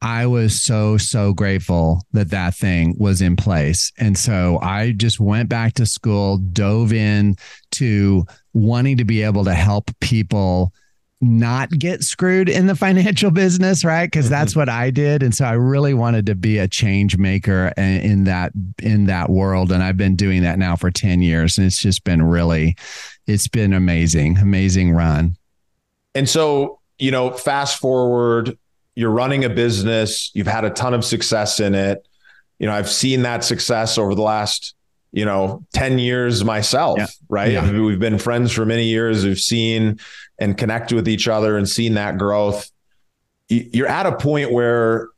I 0.00 0.26
was 0.26 0.62
so, 0.62 0.96
so 0.96 1.32
grateful 1.32 2.02
that 2.12 2.30
that 2.30 2.54
thing 2.54 2.94
was 2.98 3.20
in 3.20 3.34
place. 3.34 3.92
And 3.98 4.16
so 4.16 4.58
I 4.62 4.92
just 4.92 5.18
went 5.18 5.48
back 5.48 5.74
to 5.74 5.86
school, 5.86 6.38
dove 6.38 6.92
in 6.92 7.36
to 7.72 8.24
wanting 8.52 8.98
to 8.98 9.04
be 9.04 9.22
able 9.22 9.44
to 9.44 9.54
help 9.54 9.90
people 10.00 10.72
not 11.20 11.70
get 11.70 12.04
screwed 12.04 12.48
in 12.48 12.66
the 12.66 12.76
financial 12.76 13.30
business, 13.32 13.84
right? 13.84 14.06
Because 14.06 14.26
mm-hmm. 14.26 14.34
that's 14.34 14.56
what 14.56 14.68
I 14.68 14.90
did, 14.90 15.22
and 15.22 15.34
so 15.34 15.44
I 15.44 15.52
really 15.52 15.94
wanted 15.94 16.26
to 16.26 16.34
be 16.34 16.58
a 16.58 16.68
change 16.68 17.16
maker 17.16 17.72
in 17.76 18.24
that 18.24 18.52
in 18.82 19.06
that 19.06 19.30
world, 19.30 19.72
and 19.72 19.82
I've 19.82 19.96
been 19.96 20.16
doing 20.16 20.42
that 20.42 20.58
now 20.58 20.76
for 20.76 20.90
ten 20.90 21.22
years, 21.22 21.58
and 21.58 21.66
it's 21.66 21.80
just 21.80 22.04
been 22.04 22.22
really, 22.22 22.76
it's 23.26 23.48
been 23.48 23.72
amazing, 23.72 24.38
amazing 24.38 24.92
run. 24.92 25.36
And 26.14 26.28
so, 26.28 26.80
you 26.98 27.10
know, 27.10 27.30
fast 27.30 27.78
forward 27.78 28.56
you're 28.98 29.12
running 29.12 29.44
a 29.44 29.48
business, 29.48 30.32
you've 30.34 30.48
had 30.48 30.64
a 30.64 30.70
ton 30.70 30.92
of 30.92 31.04
success 31.04 31.60
in 31.60 31.72
it. 31.72 32.04
You 32.58 32.66
know, 32.66 32.72
I've 32.72 32.90
seen 32.90 33.22
that 33.22 33.44
success 33.44 33.96
over 33.96 34.12
the 34.16 34.22
last, 34.22 34.74
you 35.12 35.24
know, 35.24 35.64
10 35.72 35.98
years 35.98 36.44
myself, 36.44 36.98
yeah. 36.98 37.06
right? 37.28 37.52
Yeah. 37.52 37.62
I 37.62 37.72
mean, 37.72 37.84
we've 37.84 37.98
been 37.98 38.18
friends 38.18 38.52
for 38.52 38.66
many 38.66 38.84
years. 38.84 39.24
We've 39.24 39.38
seen 39.38 39.98
and 40.38 40.56
connected 40.56 40.94
with 40.94 41.08
each 41.08 41.28
other 41.28 41.56
and 41.56 41.68
seen 41.68 41.94
that 41.94 42.18
growth. 42.18 42.70
You're 43.48 43.88
at 43.88 44.06
a 44.06 44.16
point 44.16 44.52
where 44.52 45.08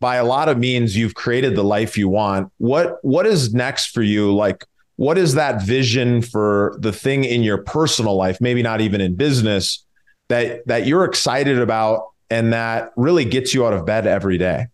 by 0.00 0.16
a 0.16 0.24
lot 0.24 0.48
of 0.48 0.58
means 0.58 0.96
you've 0.96 1.14
created 1.14 1.54
the 1.54 1.64
life 1.64 1.96
you 1.96 2.08
want. 2.08 2.50
What 2.58 2.98
what 3.02 3.26
is 3.26 3.54
next 3.54 3.88
for 3.88 4.02
you? 4.02 4.34
Like 4.34 4.64
what 4.96 5.18
is 5.18 5.34
that 5.34 5.62
vision 5.62 6.22
for 6.22 6.76
the 6.78 6.92
thing 6.92 7.24
in 7.24 7.42
your 7.42 7.58
personal 7.58 8.16
life, 8.16 8.40
maybe 8.40 8.62
not 8.62 8.80
even 8.80 9.00
in 9.00 9.14
business 9.14 9.84
that 10.28 10.66
that 10.66 10.86
you're 10.86 11.04
excited 11.04 11.58
about 11.58 12.08
and 12.30 12.52
that 12.52 12.92
really 12.96 13.24
gets 13.24 13.54
you 13.54 13.66
out 13.66 13.72
of 13.72 13.86
bed 13.86 14.06
every 14.06 14.38
day. 14.38 14.66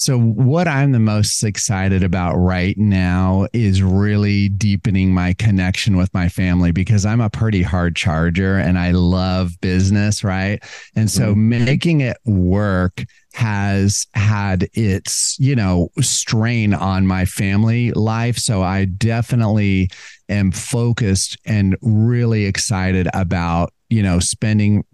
So, 0.00 0.18
what 0.18 0.66
I'm 0.66 0.92
the 0.92 0.98
most 0.98 1.44
excited 1.44 2.02
about 2.02 2.34
right 2.36 2.74
now 2.78 3.46
is 3.52 3.82
really 3.82 4.48
deepening 4.48 5.12
my 5.12 5.34
connection 5.34 5.98
with 5.98 6.14
my 6.14 6.30
family 6.30 6.72
because 6.72 7.04
I'm 7.04 7.20
a 7.20 7.28
pretty 7.28 7.60
hard 7.60 7.96
charger 7.96 8.56
and 8.56 8.78
I 8.78 8.92
love 8.92 9.60
business, 9.60 10.24
right? 10.24 10.64
And 10.96 11.10
so, 11.10 11.32
mm-hmm. 11.32 11.66
making 11.66 12.00
it 12.00 12.16
work 12.24 13.04
has 13.34 14.06
had 14.14 14.70
its, 14.72 15.36
you 15.38 15.54
know, 15.54 15.90
strain 16.00 16.72
on 16.72 17.06
my 17.06 17.26
family 17.26 17.92
life. 17.92 18.38
So, 18.38 18.62
I 18.62 18.86
definitely 18.86 19.90
am 20.30 20.50
focused 20.50 21.36
and 21.44 21.76
really 21.82 22.46
excited 22.46 23.06
about 23.12 23.74
you 23.90 24.02
know 24.02 24.18
spending 24.18 24.84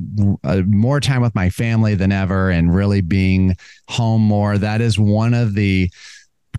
uh, 0.42 0.62
more 0.66 1.00
time 1.00 1.22
with 1.22 1.34
my 1.34 1.50
family 1.50 1.94
than 1.94 2.10
ever 2.10 2.50
and 2.50 2.74
really 2.74 3.00
being 3.00 3.54
home 3.88 4.22
more 4.22 4.58
that 4.58 4.80
is 4.80 4.98
one 4.98 5.34
of 5.34 5.54
the 5.54 5.90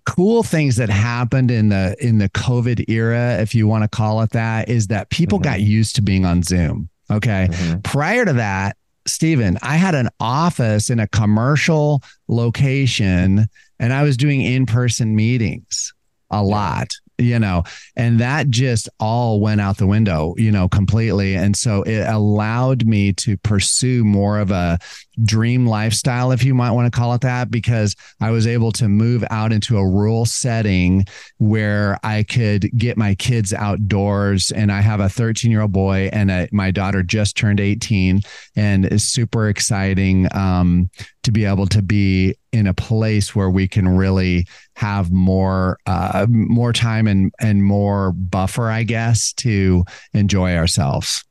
cool 0.06 0.42
things 0.42 0.76
that 0.76 0.88
happened 0.88 1.50
in 1.50 1.68
the 1.68 1.94
in 2.00 2.18
the 2.18 2.28
covid 2.30 2.88
era 2.88 3.38
if 3.40 3.54
you 3.54 3.66
want 3.66 3.82
to 3.82 3.88
call 3.88 4.22
it 4.22 4.30
that 4.30 4.68
is 4.68 4.86
that 4.86 5.10
people 5.10 5.38
mm-hmm. 5.38 5.50
got 5.50 5.60
used 5.60 5.96
to 5.96 6.02
being 6.02 6.24
on 6.24 6.42
zoom 6.42 6.88
okay 7.10 7.48
mm-hmm. 7.50 7.80
prior 7.80 8.24
to 8.24 8.32
that 8.32 8.76
Stephen, 9.06 9.56
I 9.62 9.76
had 9.76 9.94
an 9.94 10.10
office 10.20 10.90
in 10.90 11.00
a 11.00 11.08
commercial 11.08 12.02
location 12.28 13.46
and 13.78 13.92
I 13.92 14.02
was 14.02 14.18
doing 14.18 14.42
in 14.42 14.66
person 14.66 15.16
meetings 15.16 15.94
a 16.30 16.42
lot 16.42 16.88
you 17.18 17.38
know, 17.38 17.64
and 17.96 18.20
that 18.20 18.48
just 18.48 18.88
all 19.00 19.40
went 19.40 19.60
out 19.60 19.76
the 19.76 19.86
window, 19.86 20.34
you 20.38 20.52
know, 20.52 20.68
completely. 20.68 21.34
And 21.34 21.56
so 21.56 21.82
it 21.82 22.06
allowed 22.08 22.86
me 22.86 23.12
to 23.14 23.36
pursue 23.38 24.04
more 24.04 24.38
of 24.38 24.50
a 24.50 24.78
dream 25.24 25.66
lifestyle, 25.66 26.30
if 26.30 26.44
you 26.44 26.54
might 26.54 26.70
want 26.70 26.92
to 26.92 26.96
call 26.96 27.12
it 27.14 27.22
that, 27.22 27.50
because 27.50 27.96
I 28.20 28.30
was 28.30 28.46
able 28.46 28.72
to 28.72 28.88
move 28.88 29.24
out 29.30 29.52
into 29.52 29.76
a 29.76 29.88
rural 29.88 30.26
setting 30.26 31.06
where 31.38 31.98
I 32.04 32.22
could 32.22 32.70
get 32.78 32.96
my 32.96 33.14
kids 33.16 33.52
outdoors. 33.52 34.52
And 34.52 34.70
I 34.70 34.80
have 34.80 35.00
a 35.00 35.08
13 35.08 35.50
year 35.50 35.62
old 35.62 35.72
boy, 35.72 36.10
and 36.12 36.30
a, 36.30 36.48
my 36.52 36.70
daughter 36.70 37.02
just 37.02 37.36
turned 37.36 37.60
18, 37.60 38.20
and 38.56 38.84
it's 38.84 39.04
super 39.04 39.48
exciting 39.48 40.28
um, 40.34 40.90
to 41.28 41.32
be 41.32 41.44
able 41.44 41.66
to 41.66 41.82
be 41.82 42.34
in 42.52 42.66
a 42.66 42.72
place 42.72 43.36
where 43.36 43.50
we 43.50 43.68
can 43.68 43.86
really 43.86 44.46
have 44.74 45.12
more 45.12 45.78
uh, 45.86 46.26
more 46.28 46.72
time 46.72 47.06
and 47.06 47.32
and 47.38 47.62
more 47.62 48.12
buffer, 48.12 48.70
I 48.70 48.82
guess, 48.82 49.34
to 49.34 49.84
enjoy 50.14 50.56
ourselves. 50.56 51.22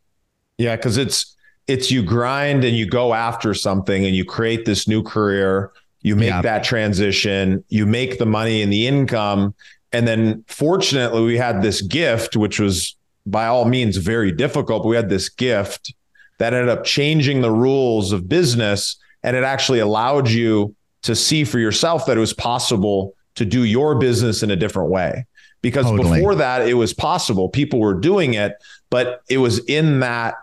Yeah, 0.59 0.75
because 0.75 0.97
it's 0.97 1.35
it's 1.67 1.89
you 1.89 2.03
grind 2.03 2.63
and 2.63 2.77
you 2.77 2.87
go 2.87 3.13
after 3.13 3.53
something 3.53 4.05
and 4.05 4.15
you 4.15 4.23
create 4.23 4.65
this 4.65 4.87
new 4.87 5.03
career 5.03 5.71
you 6.01 6.15
make 6.15 6.29
yeah. 6.29 6.41
that 6.41 6.63
transition 6.63 7.63
you 7.69 7.85
make 7.85 8.17
the 8.17 8.25
money 8.25 8.61
and 8.61 8.71
the 8.71 8.87
income 8.87 9.53
and 9.91 10.07
then 10.07 10.43
fortunately 10.47 11.21
we 11.21 11.37
had 11.37 11.61
this 11.61 11.81
gift 11.81 12.37
which 12.37 12.59
was 12.59 12.95
by 13.25 13.47
all 13.47 13.65
means 13.65 13.97
very 13.97 14.31
difficult 14.31 14.83
but 14.83 14.89
we 14.89 14.95
had 14.95 15.09
this 15.09 15.27
gift 15.27 15.93
that 16.37 16.53
ended 16.53 16.69
up 16.69 16.83
changing 16.83 17.41
the 17.41 17.51
rules 17.51 18.11
of 18.11 18.29
business 18.29 18.95
and 19.23 19.35
it 19.35 19.43
actually 19.43 19.79
allowed 19.79 20.29
you 20.29 20.75
to 21.03 21.15
see 21.15 21.43
for 21.43 21.59
yourself 21.59 22.05
that 22.05 22.17
it 22.17 22.19
was 22.19 22.33
possible 22.33 23.13
to 23.35 23.45
do 23.45 23.63
your 23.63 23.95
business 23.95 24.43
in 24.43 24.51
a 24.51 24.55
different 24.55 24.89
way 24.89 25.25
because 25.61 25.85
totally. 25.85 26.17
before 26.17 26.35
that 26.35 26.67
it 26.67 26.73
was 26.73 26.93
possible 26.93 27.49
people 27.49 27.79
were 27.79 27.93
doing 27.93 28.33
it 28.33 28.53
but 28.89 29.21
it 29.29 29.37
was 29.37 29.63
in 29.65 29.99
that 29.99 30.35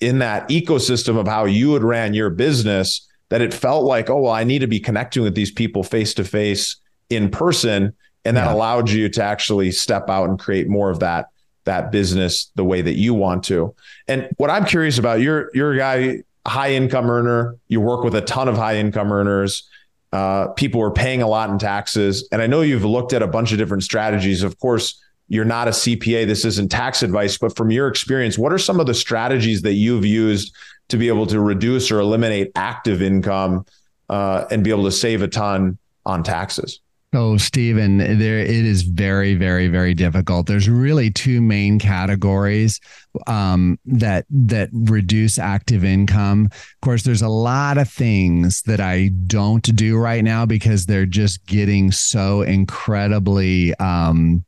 in 0.00 0.18
that 0.18 0.48
ecosystem 0.48 1.16
of 1.16 1.26
how 1.26 1.44
you 1.44 1.72
had 1.74 1.82
ran 1.82 2.12
your 2.12 2.28
business 2.28 3.08
that 3.32 3.40
it 3.40 3.54
felt 3.54 3.84
like, 3.84 4.10
oh, 4.10 4.20
well, 4.20 4.32
I 4.32 4.44
need 4.44 4.58
to 4.58 4.66
be 4.66 4.78
connecting 4.78 5.22
with 5.22 5.34
these 5.34 5.50
people 5.50 5.82
face 5.82 6.12
to 6.14 6.22
face 6.22 6.76
in 7.08 7.30
person. 7.30 7.94
And 8.26 8.36
that 8.36 8.44
yeah. 8.44 8.52
allowed 8.52 8.90
you 8.90 9.08
to 9.08 9.22
actually 9.22 9.72
step 9.72 10.10
out 10.10 10.28
and 10.28 10.38
create 10.38 10.68
more 10.68 10.90
of 10.90 10.98
that 10.98 11.30
that 11.64 11.90
business 11.90 12.50
the 12.56 12.64
way 12.64 12.82
that 12.82 12.96
you 12.96 13.14
want 13.14 13.44
to. 13.44 13.74
And 14.06 14.28
what 14.36 14.50
I'm 14.50 14.66
curious 14.66 14.98
about, 14.98 15.20
you're 15.20 15.50
you're 15.54 15.72
a 15.72 15.78
guy, 15.78 16.22
high 16.46 16.72
income 16.72 17.10
earner, 17.10 17.56
you 17.68 17.80
work 17.80 18.04
with 18.04 18.14
a 18.14 18.20
ton 18.20 18.48
of 18.48 18.56
high 18.56 18.76
income 18.76 19.12
earners. 19.12 19.68
Uh, 20.12 20.48
people 20.48 20.82
are 20.82 20.90
paying 20.90 21.22
a 21.22 21.28
lot 21.28 21.48
in 21.50 21.58
taxes. 21.58 22.28
And 22.32 22.42
I 22.42 22.46
know 22.46 22.60
you've 22.60 22.84
looked 22.84 23.12
at 23.12 23.22
a 23.22 23.26
bunch 23.26 23.52
of 23.52 23.58
different 23.58 23.82
strategies. 23.82 24.42
Of 24.42 24.58
course, 24.58 25.00
you're 25.28 25.44
not 25.44 25.68
a 25.68 25.70
CPA. 25.70 26.26
This 26.26 26.44
isn't 26.44 26.70
tax 26.70 27.02
advice, 27.02 27.38
but 27.38 27.56
from 27.56 27.70
your 27.70 27.88
experience, 27.88 28.36
what 28.36 28.52
are 28.52 28.58
some 28.58 28.80
of 28.80 28.86
the 28.86 28.94
strategies 28.94 29.62
that 29.62 29.74
you've 29.74 30.04
used 30.04 30.54
to 30.88 30.98
be 30.98 31.08
able 31.08 31.26
to 31.26 31.40
reduce 31.40 31.90
or 31.90 32.00
eliminate 32.00 32.52
active 32.54 33.00
income 33.00 33.64
uh, 34.10 34.44
and 34.50 34.62
be 34.62 34.70
able 34.70 34.84
to 34.84 34.92
save 34.92 35.22
a 35.22 35.28
ton 35.28 35.78
on 36.04 36.22
taxes? 36.22 36.80
So, 37.14 37.36
Stephen, 37.36 37.98
there 37.98 38.38
it 38.38 38.48
is 38.48 38.82
very, 38.82 39.34
very, 39.34 39.68
very 39.68 39.92
difficult. 39.92 40.46
There's 40.46 40.66
really 40.66 41.10
two 41.10 41.42
main 41.42 41.78
categories 41.78 42.80
um, 43.26 43.78
that 43.84 44.24
that 44.30 44.70
reduce 44.72 45.38
active 45.38 45.84
income. 45.84 46.46
Of 46.46 46.80
course, 46.80 47.02
there's 47.02 47.20
a 47.20 47.28
lot 47.28 47.76
of 47.76 47.90
things 47.90 48.62
that 48.62 48.80
I 48.80 49.10
don't 49.26 49.76
do 49.76 49.98
right 49.98 50.24
now 50.24 50.46
because 50.46 50.86
they're 50.86 51.04
just 51.04 51.44
getting 51.44 51.92
so 51.92 52.40
incredibly. 52.42 53.74
Um, 53.74 54.46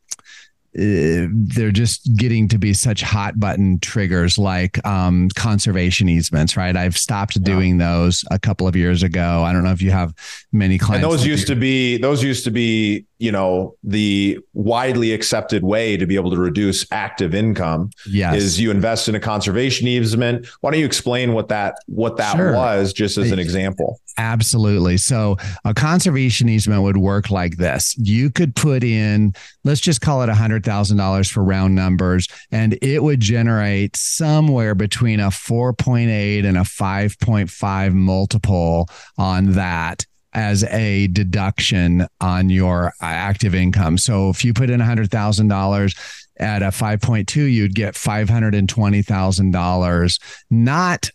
uh, 0.76 1.28
they're 1.30 1.70
just 1.70 2.16
getting 2.16 2.48
to 2.48 2.58
be 2.58 2.74
such 2.74 3.02
hot 3.02 3.38
button 3.38 3.78
triggers 3.78 4.38
like 4.38 4.84
um, 4.84 5.28
conservation 5.36 6.08
easements, 6.08 6.56
right? 6.56 6.76
I've 6.76 6.98
stopped 6.98 7.40
doing 7.44 7.78
those 7.78 8.24
a 8.32 8.40
couple 8.40 8.66
of 8.66 8.74
years 8.74 9.04
ago. 9.04 9.44
I 9.44 9.52
don't 9.52 9.62
know 9.62 9.70
if 9.70 9.80
you 9.80 9.92
have 9.92 10.12
many 10.52 10.78
clients. 10.78 11.04
And 11.04 11.12
those 11.12 11.24
used 11.24 11.46
to 11.46 11.54
be 11.54 11.96
those 11.98 12.24
used 12.24 12.42
to 12.44 12.50
be 12.50 13.06
you 13.18 13.30
know 13.30 13.76
the 13.84 14.38
widely 14.52 15.12
accepted 15.12 15.62
way 15.62 15.96
to 15.96 16.06
be 16.06 16.16
able 16.16 16.30
to 16.30 16.38
reduce 16.38 16.90
active 16.90 17.34
income. 17.34 17.90
Yes. 18.06 18.36
is 18.36 18.60
you 18.60 18.70
invest 18.70 19.08
in 19.08 19.14
a 19.14 19.20
conservation 19.20 19.86
easement. 19.86 20.46
Why 20.60 20.72
don't 20.72 20.80
you 20.80 20.86
explain 20.86 21.34
what 21.34 21.48
that 21.48 21.76
what 21.86 22.16
that 22.16 22.36
sure. 22.36 22.52
was, 22.52 22.92
just 22.92 23.16
as 23.16 23.30
an 23.30 23.38
example? 23.38 24.00
Absolutely. 24.18 24.96
So 24.96 25.36
a 25.64 25.74
conservation 25.74 26.48
easement 26.48 26.82
would 26.82 26.96
work 26.96 27.30
like 27.30 27.56
this. 27.56 27.96
You 27.98 28.30
could 28.30 28.54
put 28.54 28.84
in, 28.84 29.34
let's 29.64 29.80
just 29.80 30.00
call 30.00 30.22
it 30.22 30.28
a 30.28 30.34
hundred 30.34 30.63
thousand 30.64 30.96
dollars 30.96 31.30
for 31.30 31.44
round 31.44 31.74
numbers, 31.74 32.28
and 32.50 32.78
it 32.82 33.02
would 33.02 33.20
generate 33.20 33.96
somewhere 33.96 34.74
between 34.74 35.20
a 35.20 35.28
4.8 35.28 36.44
and 36.44 36.58
a 36.58 36.62
5.5 36.62 37.92
multiple 37.92 38.88
on 39.16 39.52
that 39.52 40.04
as 40.32 40.64
a 40.64 41.06
deduction 41.08 42.06
on 42.20 42.50
your 42.50 42.88
uh, 43.00 43.04
active 43.04 43.54
income. 43.54 43.96
So 43.98 44.30
if 44.30 44.44
you 44.44 44.52
put 44.52 44.70
in 44.70 44.80
a 44.80 44.84
hundred 44.84 45.10
thousand 45.10 45.48
dollars 45.48 45.94
at 46.38 46.62
a 46.62 46.68
5.2, 46.68 47.52
you'd 47.52 47.74
get 47.74 47.94
$520,000, 47.94 50.20
not 50.50 51.10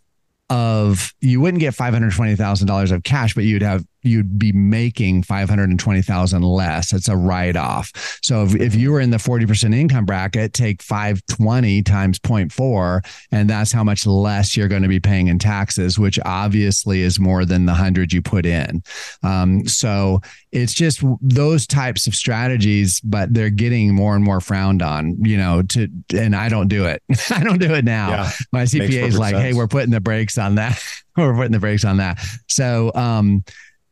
of 0.49 1.13
you 1.21 1.39
wouldn't 1.41 1.59
get 1.59 1.75
$520,000 1.75 2.91
of 2.91 3.03
cash, 3.03 3.35
but 3.35 3.43
you'd 3.43 3.61
have 3.61 3.85
you'd 4.01 4.39
be 4.39 4.51
making 4.51 5.23
520,000 5.23 6.41
less. 6.41 6.93
It's 6.93 7.07
a 7.07 7.17
write 7.17 7.55
off. 7.55 7.91
So 8.21 8.43
if, 8.43 8.55
if 8.55 8.75
you 8.75 8.91
were 8.91 8.99
in 8.99 9.09
the 9.09 9.17
40% 9.17 9.75
income 9.75 10.05
bracket, 10.05 10.53
take 10.53 10.81
520 10.81 11.83
times 11.83 12.19
0.4 12.19 13.05
and 13.31 13.49
that's 13.49 13.71
how 13.71 13.83
much 13.83 14.05
less 14.05 14.55
you're 14.55 14.67
going 14.67 14.83
to 14.83 14.87
be 14.87 14.99
paying 14.99 15.27
in 15.27 15.39
taxes, 15.39 15.99
which 15.99 16.19
obviously 16.25 17.01
is 17.01 17.19
more 17.19 17.45
than 17.45 17.65
the 17.65 17.73
100 17.73 18.13
you 18.13 18.21
put 18.21 18.45
in. 18.45 18.83
Um, 19.23 19.67
so 19.67 20.21
it's 20.51 20.73
just 20.73 21.03
those 21.21 21.67
types 21.67 22.07
of 22.07 22.15
strategies, 22.15 22.99
but 23.01 23.33
they're 23.33 23.49
getting 23.49 23.93
more 23.93 24.15
and 24.15 24.23
more 24.23 24.41
frowned 24.41 24.81
on, 24.81 25.17
you 25.23 25.37
know, 25.37 25.61
to 25.63 25.87
and 26.15 26.35
I 26.35 26.49
don't 26.49 26.67
do 26.67 26.85
it. 26.85 27.03
I 27.29 27.43
don't 27.43 27.59
do 27.59 27.73
it 27.73 27.85
now. 27.85 28.09
Yeah, 28.09 28.31
My 28.51 28.63
CPA 28.63 29.07
is 29.07 29.17
like, 29.17 29.35
sense. 29.35 29.43
"Hey, 29.43 29.53
we're 29.53 29.67
putting 29.67 29.91
the 29.91 29.99
brakes 29.99 30.37
on 30.37 30.55
that." 30.55 30.81
we're 31.17 31.35
putting 31.35 31.51
the 31.51 31.59
brakes 31.59 31.85
on 31.85 31.97
that. 31.97 32.23
So, 32.47 32.91
um, 32.95 33.43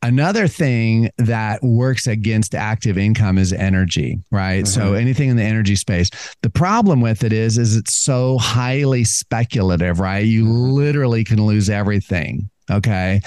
Another 0.04 0.48
thing 0.48 1.10
that 1.18 1.64
works 1.64 2.06
against 2.06 2.54
active 2.54 2.98
income 2.98 3.38
is 3.38 3.52
energy, 3.52 4.20
right? 4.32 4.64
Mm-hmm. 4.64 4.82
So 4.82 4.94
anything 4.94 5.30
in 5.30 5.38
the 5.38 5.44
energy 5.44 5.76
space. 5.76 6.10
The 6.44 6.50
problem 6.50 7.02
with 7.02 7.24
it 7.24 7.34
is 7.34 7.58
is 7.58 7.76
it's 7.76 7.96
so 7.96 8.38
highly 8.38 9.04
speculative, 9.04 10.00
right? 10.00 10.26
You 10.26 10.44
mm-hmm. 10.44 10.72
literally 10.72 11.24
can 11.24 11.44
lose 11.44 11.70
everything. 11.70 12.50
Okay? 12.70 13.22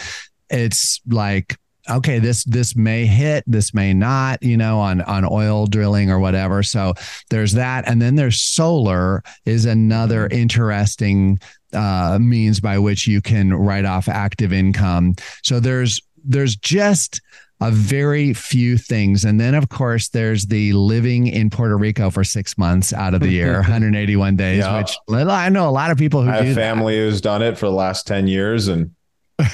It's 0.49 1.01
like 1.09 1.57
okay 1.89 2.19
this 2.19 2.45
this 2.45 2.77
may 2.77 3.07
hit 3.07 3.43
this 3.47 3.73
may 3.73 3.93
not 3.93 4.43
you 4.43 4.57
know 4.57 4.79
on 4.79 5.01
on 5.03 5.25
oil 5.25 5.67
drilling 5.67 6.11
or 6.11 6.19
whatever 6.19 6.63
so 6.63 6.93
there's 7.31 7.53
that 7.53 7.89
and 7.89 8.01
then 8.01 8.17
there's 8.17 8.41
solar 8.41 9.23
is 9.47 9.65
another 9.65 10.29
mm-hmm. 10.29 10.39
interesting 10.39 11.39
uh, 11.73 12.19
means 12.21 12.59
by 12.59 12.79
which 12.79 13.07
you 13.07 13.23
can 13.23 13.55
write 13.55 13.85
off 13.85 14.09
active 14.09 14.53
income 14.53 15.15
so 15.43 15.61
there's 15.61 16.01
there's 16.25 16.57
just 16.57 17.21
a 17.61 17.71
very 17.71 18.33
few 18.33 18.79
things. 18.79 19.25
And 19.25 19.39
then, 19.39 19.55
of 19.55 19.69
course, 19.69 20.09
there's 20.09 20.47
the 20.47 20.73
living 20.73 21.27
in 21.27 21.51
Puerto 21.51 21.77
Rico 21.77 22.11
for 22.11 22.25
six 22.25 22.57
months 22.57 22.93
out 22.93 23.13
of 23.13 23.21
the 23.21 23.29
year, 23.29 23.55
181 23.61 24.37
days, 24.37 24.59
yeah. 24.59 24.79
which 24.79 24.97
I 25.11 25.49
know 25.51 25.69
a 25.69 25.71
lot 25.71 25.91
of 25.91 25.99
people 25.99 26.23
who 26.23 26.31
I 26.31 26.43
have 26.43 26.55
family 26.55 26.97
that. 26.97 27.03
who's 27.03 27.21
done 27.21 27.43
it 27.43 27.59
for 27.59 27.67
the 27.67 27.73
last 27.73 28.07
10 28.07 28.29
years 28.29 28.69
and 28.69 28.93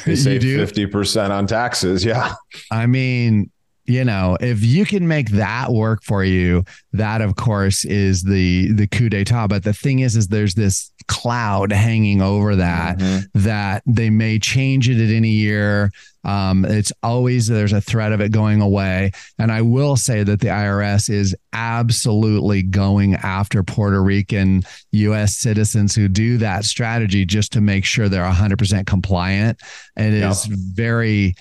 they 0.04 0.14
save 0.14 0.42
50% 0.42 1.30
on 1.30 1.46
taxes. 1.46 2.04
Yeah. 2.04 2.34
I 2.70 2.86
mean, 2.86 3.50
you 3.86 4.04
know, 4.04 4.36
if 4.40 4.64
you 4.64 4.84
can 4.84 5.06
make 5.06 5.30
that 5.30 5.70
work 5.70 6.02
for 6.02 6.24
you, 6.24 6.64
that 6.92 7.20
of 7.20 7.36
course 7.36 7.84
is 7.84 8.22
the 8.22 8.72
the 8.72 8.86
coup 8.86 9.08
d'etat. 9.08 9.48
But 9.48 9.64
the 9.64 9.72
thing 9.72 10.00
is, 10.00 10.16
is 10.16 10.28
there's 10.28 10.54
this 10.54 10.92
cloud 11.08 11.70
hanging 11.70 12.20
over 12.20 12.56
that 12.56 12.98
mm-hmm. 12.98 13.40
that 13.40 13.82
they 13.86 14.10
may 14.10 14.38
change 14.38 14.88
it 14.88 15.02
at 15.02 15.14
any 15.14 15.30
year. 15.30 15.90
Um, 16.24 16.64
it's 16.64 16.92
always 17.04 17.46
there's 17.46 17.72
a 17.72 17.80
threat 17.80 18.12
of 18.12 18.20
it 18.20 18.32
going 18.32 18.60
away. 18.60 19.12
And 19.38 19.52
I 19.52 19.62
will 19.62 19.96
say 19.96 20.24
that 20.24 20.40
the 20.40 20.48
IRS 20.48 21.08
is 21.08 21.36
absolutely 21.52 22.62
going 22.62 23.14
after 23.14 23.62
Puerto 23.62 24.02
Rican 24.02 24.62
U.S. 24.90 25.36
citizens 25.36 25.94
who 25.94 26.08
do 26.08 26.38
that 26.38 26.64
strategy 26.64 27.24
just 27.24 27.52
to 27.52 27.60
make 27.60 27.84
sure 27.84 28.08
they're 28.08 28.24
100% 28.24 28.86
compliant. 28.86 29.60
It 29.96 30.14
yep. 30.14 30.32
is 30.32 30.46
very 30.46 31.36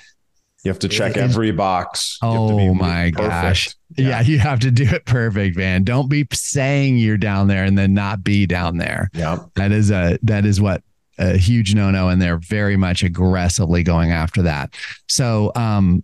you 0.66 0.72
have 0.72 0.80
to 0.80 0.90
check 0.90 1.16
every 1.16 1.52
box. 1.52 2.18
Oh 2.24 2.74
my 2.74 3.12
perfect. 3.12 3.18
gosh. 3.18 3.76
Yeah. 3.96 4.10
yeah. 4.10 4.22
you 4.22 4.40
have 4.40 4.60
to 4.62 4.72
do 4.72 4.84
it 4.84 5.06
perfect, 5.06 5.56
man. 5.56 5.84
Don't 5.84 6.10
be 6.10 6.28
saying 6.34 6.98
you're 6.98 7.18
down 7.18 7.48
there 7.48 7.64
and 7.64 7.78
then 7.78 7.94
not 7.94 8.24
be 8.24 8.48
down 8.48 8.78
there. 8.78 9.12
Yeah. 9.14 9.38
That 9.56 9.72
is 9.72 9.92
a 9.92 10.18
that 10.24 10.44
is 10.44 10.60
what 10.60 10.84
a 11.20 11.38
huge 11.38 11.76
no-no 11.76 12.10
and 12.10 12.20
they're 12.22 12.40
very 12.40 12.76
much 12.76 13.04
aggressively 13.04 13.84
going 13.84 14.12
after 14.12 14.42
that. 14.42 14.74
So 15.08 15.52
um 15.56 16.04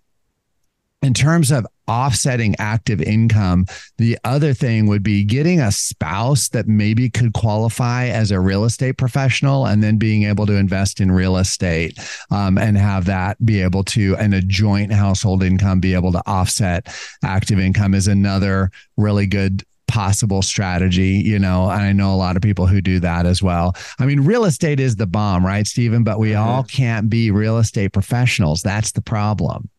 in 1.01 1.13
terms 1.13 1.51
of 1.51 1.65
offsetting 1.87 2.55
active 2.59 3.01
income. 3.01 3.65
The 3.97 4.17
other 4.23 4.53
thing 4.53 4.87
would 4.87 5.03
be 5.03 5.23
getting 5.23 5.59
a 5.59 5.71
spouse 5.71 6.47
that 6.49 6.67
maybe 6.67 7.09
could 7.09 7.33
qualify 7.33 8.05
as 8.07 8.31
a 8.31 8.39
real 8.39 8.63
estate 8.65 8.97
professional 8.97 9.65
and 9.65 9.83
then 9.83 9.97
being 9.97 10.23
able 10.23 10.45
to 10.45 10.55
invest 10.55 11.01
in 11.01 11.11
real 11.11 11.37
estate 11.37 11.99
um, 12.29 12.57
and 12.57 12.77
have 12.77 13.05
that 13.05 13.43
be 13.45 13.61
able 13.61 13.83
to, 13.85 14.15
and 14.17 14.33
a 14.33 14.41
joint 14.41 14.93
household 14.93 15.43
income 15.43 15.79
be 15.79 15.93
able 15.93 16.11
to 16.11 16.21
offset 16.25 16.87
active 17.23 17.59
income 17.59 17.93
is 17.93 18.07
another 18.07 18.71
really 18.95 19.25
good 19.25 19.63
possible 19.87 20.41
strategy, 20.41 21.21
you 21.25 21.37
know, 21.37 21.69
and 21.69 21.81
I 21.81 21.91
know 21.91 22.13
a 22.13 22.15
lot 22.15 22.37
of 22.37 22.41
people 22.41 22.65
who 22.65 22.79
do 22.79 23.01
that 23.01 23.25
as 23.25 23.43
well. 23.43 23.75
I 23.99 24.05
mean, 24.05 24.21
real 24.21 24.45
estate 24.45 24.79
is 24.79 24.95
the 24.95 25.07
bomb, 25.07 25.45
right, 25.45 25.67
Stephen? 25.67 26.05
But 26.05 26.17
we 26.17 26.29
mm-hmm. 26.29 26.47
all 26.47 26.63
can't 26.63 27.09
be 27.09 27.29
real 27.29 27.57
estate 27.57 27.91
professionals. 27.91 28.61
That's 28.61 28.93
the 28.93 29.01
problem 29.01 29.69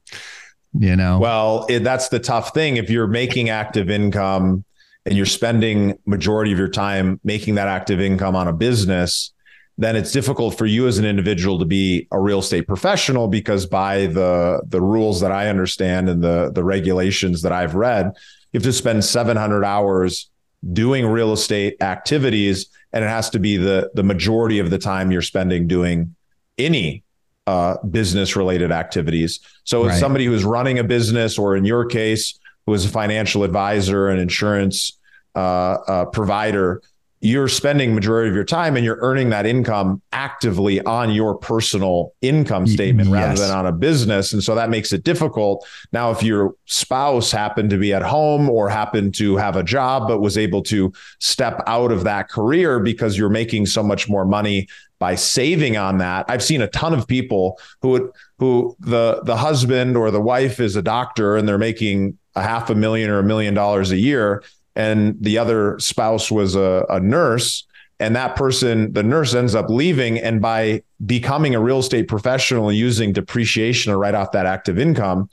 you 0.78 0.96
know? 0.96 1.18
Well 1.18 1.66
it, 1.68 1.80
that's 1.80 2.08
the 2.08 2.18
tough 2.18 2.54
thing. 2.54 2.76
If 2.76 2.90
you're 2.90 3.06
making 3.06 3.50
active 3.50 3.90
income 3.90 4.64
and 5.04 5.16
you're 5.16 5.26
spending 5.26 5.98
majority 6.06 6.52
of 6.52 6.58
your 6.58 6.68
time 6.68 7.20
making 7.24 7.56
that 7.56 7.68
active 7.68 8.00
income 8.00 8.36
on 8.36 8.48
a 8.48 8.52
business 8.52 9.32
then 9.78 9.96
it's 9.96 10.12
difficult 10.12 10.56
for 10.56 10.66
you 10.66 10.86
as 10.86 10.98
an 10.98 11.04
individual 11.04 11.58
to 11.58 11.64
be 11.64 12.06
a 12.12 12.20
real 12.20 12.40
estate 12.40 12.66
professional 12.66 13.28
because 13.28 13.66
by 13.66 14.06
the 14.06 14.62
the 14.66 14.80
rules 14.80 15.20
that 15.20 15.32
I 15.32 15.48
understand 15.48 16.08
and 16.08 16.22
the 16.22 16.50
the 16.52 16.64
regulations 16.64 17.42
that 17.42 17.52
I've 17.52 17.74
read 17.74 18.12
you 18.52 18.58
have 18.58 18.64
to 18.64 18.72
spend 18.72 19.04
700 19.04 19.64
hours 19.64 20.30
doing 20.72 21.06
real 21.06 21.32
estate 21.32 21.76
activities 21.80 22.66
and 22.92 23.04
it 23.04 23.08
has 23.08 23.30
to 23.30 23.38
be 23.38 23.56
the 23.56 23.90
the 23.94 24.02
majority 24.02 24.58
of 24.58 24.70
the 24.70 24.78
time 24.78 25.10
you're 25.10 25.22
spending 25.22 25.66
doing 25.66 26.14
any 26.58 27.02
uh, 27.46 27.76
business 27.90 28.36
related 28.36 28.72
activities. 28.72 29.40
So, 29.64 29.84
right. 29.84 29.92
as 29.92 30.00
somebody 30.00 30.26
who's 30.26 30.44
running 30.44 30.78
a 30.78 30.84
business, 30.84 31.38
or 31.38 31.56
in 31.56 31.64
your 31.64 31.84
case, 31.86 32.38
who 32.66 32.74
is 32.74 32.84
a 32.84 32.88
financial 32.88 33.42
advisor, 33.44 34.08
and 34.08 34.20
insurance 34.20 34.98
uh, 35.34 35.38
uh, 35.38 36.04
provider, 36.06 36.82
you're 37.24 37.46
spending 37.46 37.94
majority 37.94 38.28
of 38.28 38.34
your 38.34 38.44
time 38.44 38.76
and 38.76 38.84
you're 38.84 38.98
earning 39.00 39.30
that 39.30 39.46
income 39.46 40.02
actively 40.12 40.80
on 40.82 41.12
your 41.12 41.36
personal 41.36 42.12
income 42.20 42.66
statement 42.66 43.08
yes. 43.08 43.14
rather 43.14 43.40
than 43.40 43.56
on 43.56 43.66
a 43.66 43.72
business 43.72 44.32
and 44.32 44.42
so 44.42 44.56
that 44.56 44.68
makes 44.68 44.92
it 44.92 45.04
difficult 45.04 45.64
now 45.92 46.10
if 46.10 46.20
your 46.22 46.54
spouse 46.66 47.30
happened 47.30 47.70
to 47.70 47.78
be 47.78 47.94
at 47.94 48.02
home 48.02 48.50
or 48.50 48.68
happened 48.68 49.14
to 49.14 49.36
have 49.36 49.54
a 49.54 49.62
job 49.62 50.08
but 50.08 50.18
was 50.18 50.36
able 50.36 50.62
to 50.62 50.92
step 51.20 51.62
out 51.68 51.92
of 51.92 52.02
that 52.02 52.28
career 52.28 52.80
because 52.80 53.16
you're 53.16 53.30
making 53.30 53.64
so 53.66 53.84
much 53.84 54.08
more 54.08 54.24
money 54.24 54.66
by 55.02 55.16
saving 55.16 55.76
on 55.76 55.98
that. 55.98 56.24
I've 56.28 56.44
seen 56.44 56.62
a 56.62 56.68
ton 56.68 56.94
of 56.94 57.08
people 57.08 57.58
who 57.80 58.12
who 58.38 58.76
the 58.78 59.20
the 59.24 59.36
husband 59.36 59.96
or 59.96 60.12
the 60.12 60.20
wife 60.20 60.60
is 60.60 60.76
a 60.76 60.82
doctor 60.82 61.36
and 61.36 61.48
they're 61.48 61.58
making 61.58 62.18
a 62.36 62.42
half 62.42 62.70
a 62.70 62.76
million 62.76 63.10
or 63.10 63.18
a 63.18 63.24
million 63.24 63.52
dollars 63.52 63.90
a 63.90 63.96
year, 63.96 64.44
and 64.76 65.16
the 65.20 65.38
other 65.38 65.76
spouse 65.80 66.30
was 66.30 66.54
a, 66.54 66.86
a 66.88 67.00
nurse. 67.00 67.66
And 67.98 68.14
that 68.14 68.36
person, 68.36 68.92
the 68.92 69.02
nurse 69.02 69.34
ends 69.34 69.56
up 69.56 69.68
leaving. 69.68 70.18
And 70.18 70.40
by 70.40 70.82
becoming 71.04 71.56
a 71.56 71.60
real 71.60 71.80
estate 71.80 72.06
professional 72.06 72.68
and 72.68 72.78
using 72.78 73.12
depreciation 73.12 73.90
to 73.90 73.98
write 73.98 74.14
off 74.14 74.30
that 74.32 74.46
active 74.46 74.78
income, 74.78 75.28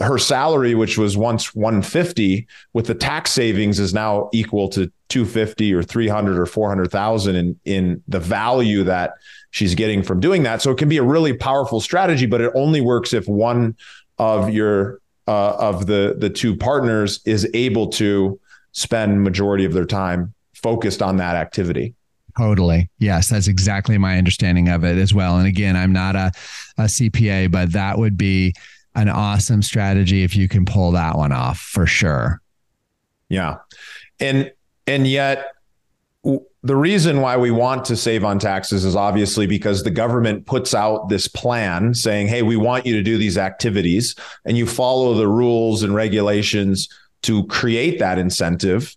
her 0.00 0.18
salary, 0.18 0.74
which 0.74 0.98
was 0.98 1.16
once 1.16 1.54
150 1.54 2.46
with 2.72 2.86
the 2.86 2.94
tax 2.94 3.30
savings 3.30 3.78
is 3.78 3.94
now 3.94 4.30
equal 4.32 4.68
to 4.70 4.90
250 5.08 5.74
or 5.74 5.82
300 5.82 6.38
or 6.38 6.46
400,000 6.46 7.36
in, 7.36 7.60
in 7.64 8.02
the 8.08 8.18
value 8.18 8.82
that 8.84 9.14
she's 9.50 9.74
getting 9.74 10.02
from 10.02 10.20
doing 10.20 10.42
that. 10.42 10.62
So 10.62 10.70
it 10.70 10.78
can 10.78 10.88
be 10.88 10.96
a 10.96 11.02
really 11.02 11.34
powerful 11.34 11.80
strategy, 11.80 12.26
but 12.26 12.40
it 12.40 12.50
only 12.54 12.80
works 12.80 13.12
if 13.12 13.28
one 13.28 13.76
of 14.18 14.50
your, 14.50 15.00
uh, 15.28 15.56
of 15.56 15.86
the, 15.86 16.16
the 16.18 16.30
two 16.30 16.56
partners 16.56 17.20
is 17.24 17.48
able 17.54 17.88
to 17.88 18.40
spend 18.72 19.22
majority 19.22 19.64
of 19.64 19.72
their 19.72 19.84
time 19.84 20.32
focused 20.54 21.02
on 21.02 21.16
that 21.18 21.36
activity. 21.36 21.94
Totally. 22.36 22.88
Yes, 22.98 23.28
that's 23.28 23.46
exactly 23.46 23.98
my 23.98 24.16
understanding 24.16 24.68
of 24.68 24.84
it 24.84 24.96
as 24.96 25.12
well. 25.12 25.36
And 25.36 25.46
again, 25.46 25.76
I'm 25.76 25.92
not 25.92 26.16
a, 26.16 26.32
a 26.78 26.84
CPA, 26.84 27.50
but 27.50 27.72
that 27.72 27.98
would 27.98 28.16
be 28.16 28.54
an 28.94 29.08
awesome 29.08 29.62
strategy 29.62 30.22
if 30.22 30.36
you 30.36 30.48
can 30.48 30.64
pull 30.64 30.92
that 30.92 31.16
one 31.16 31.32
off 31.32 31.58
for 31.58 31.86
sure. 31.86 32.40
Yeah. 33.28 33.58
And 34.20 34.52
and 34.86 35.06
yet 35.06 35.52
the 36.64 36.76
reason 36.76 37.20
why 37.20 37.36
we 37.36 37.50
want 37.50 37.84
to 37.86 37.96
save 37.96 38.24
on 38.24 38.38
taxes 38.38 38.84
is 38.84 38.94
obviously 38.94 39.46
because 39.46 39.82
the 39.82 39.90
government 39.90 40.46
puts 40.46 40.74
out 40.74 41.08
this 41.08 41.26
plan 41.26 41.94
saying, 41.94 42.28
"Hey, 42.28 42.42
we 42.42 42.56
want 42.56 42.86
you 42.86 42.94
to 42.94 43.02
do 43.02 43.18
these 43.18 43.36
activities," 43.36 44.14
and 44.44 44.56
you 44.56 44.66
follow 44.66 45.14
the 45.14 45.26
rules 45.26 45.82
and 45.82 45.94
regulations 45.94 46.88
to 47.22 47.44
create 47.46 47.98
that 47.98 48.18
incentive 48.18 48.96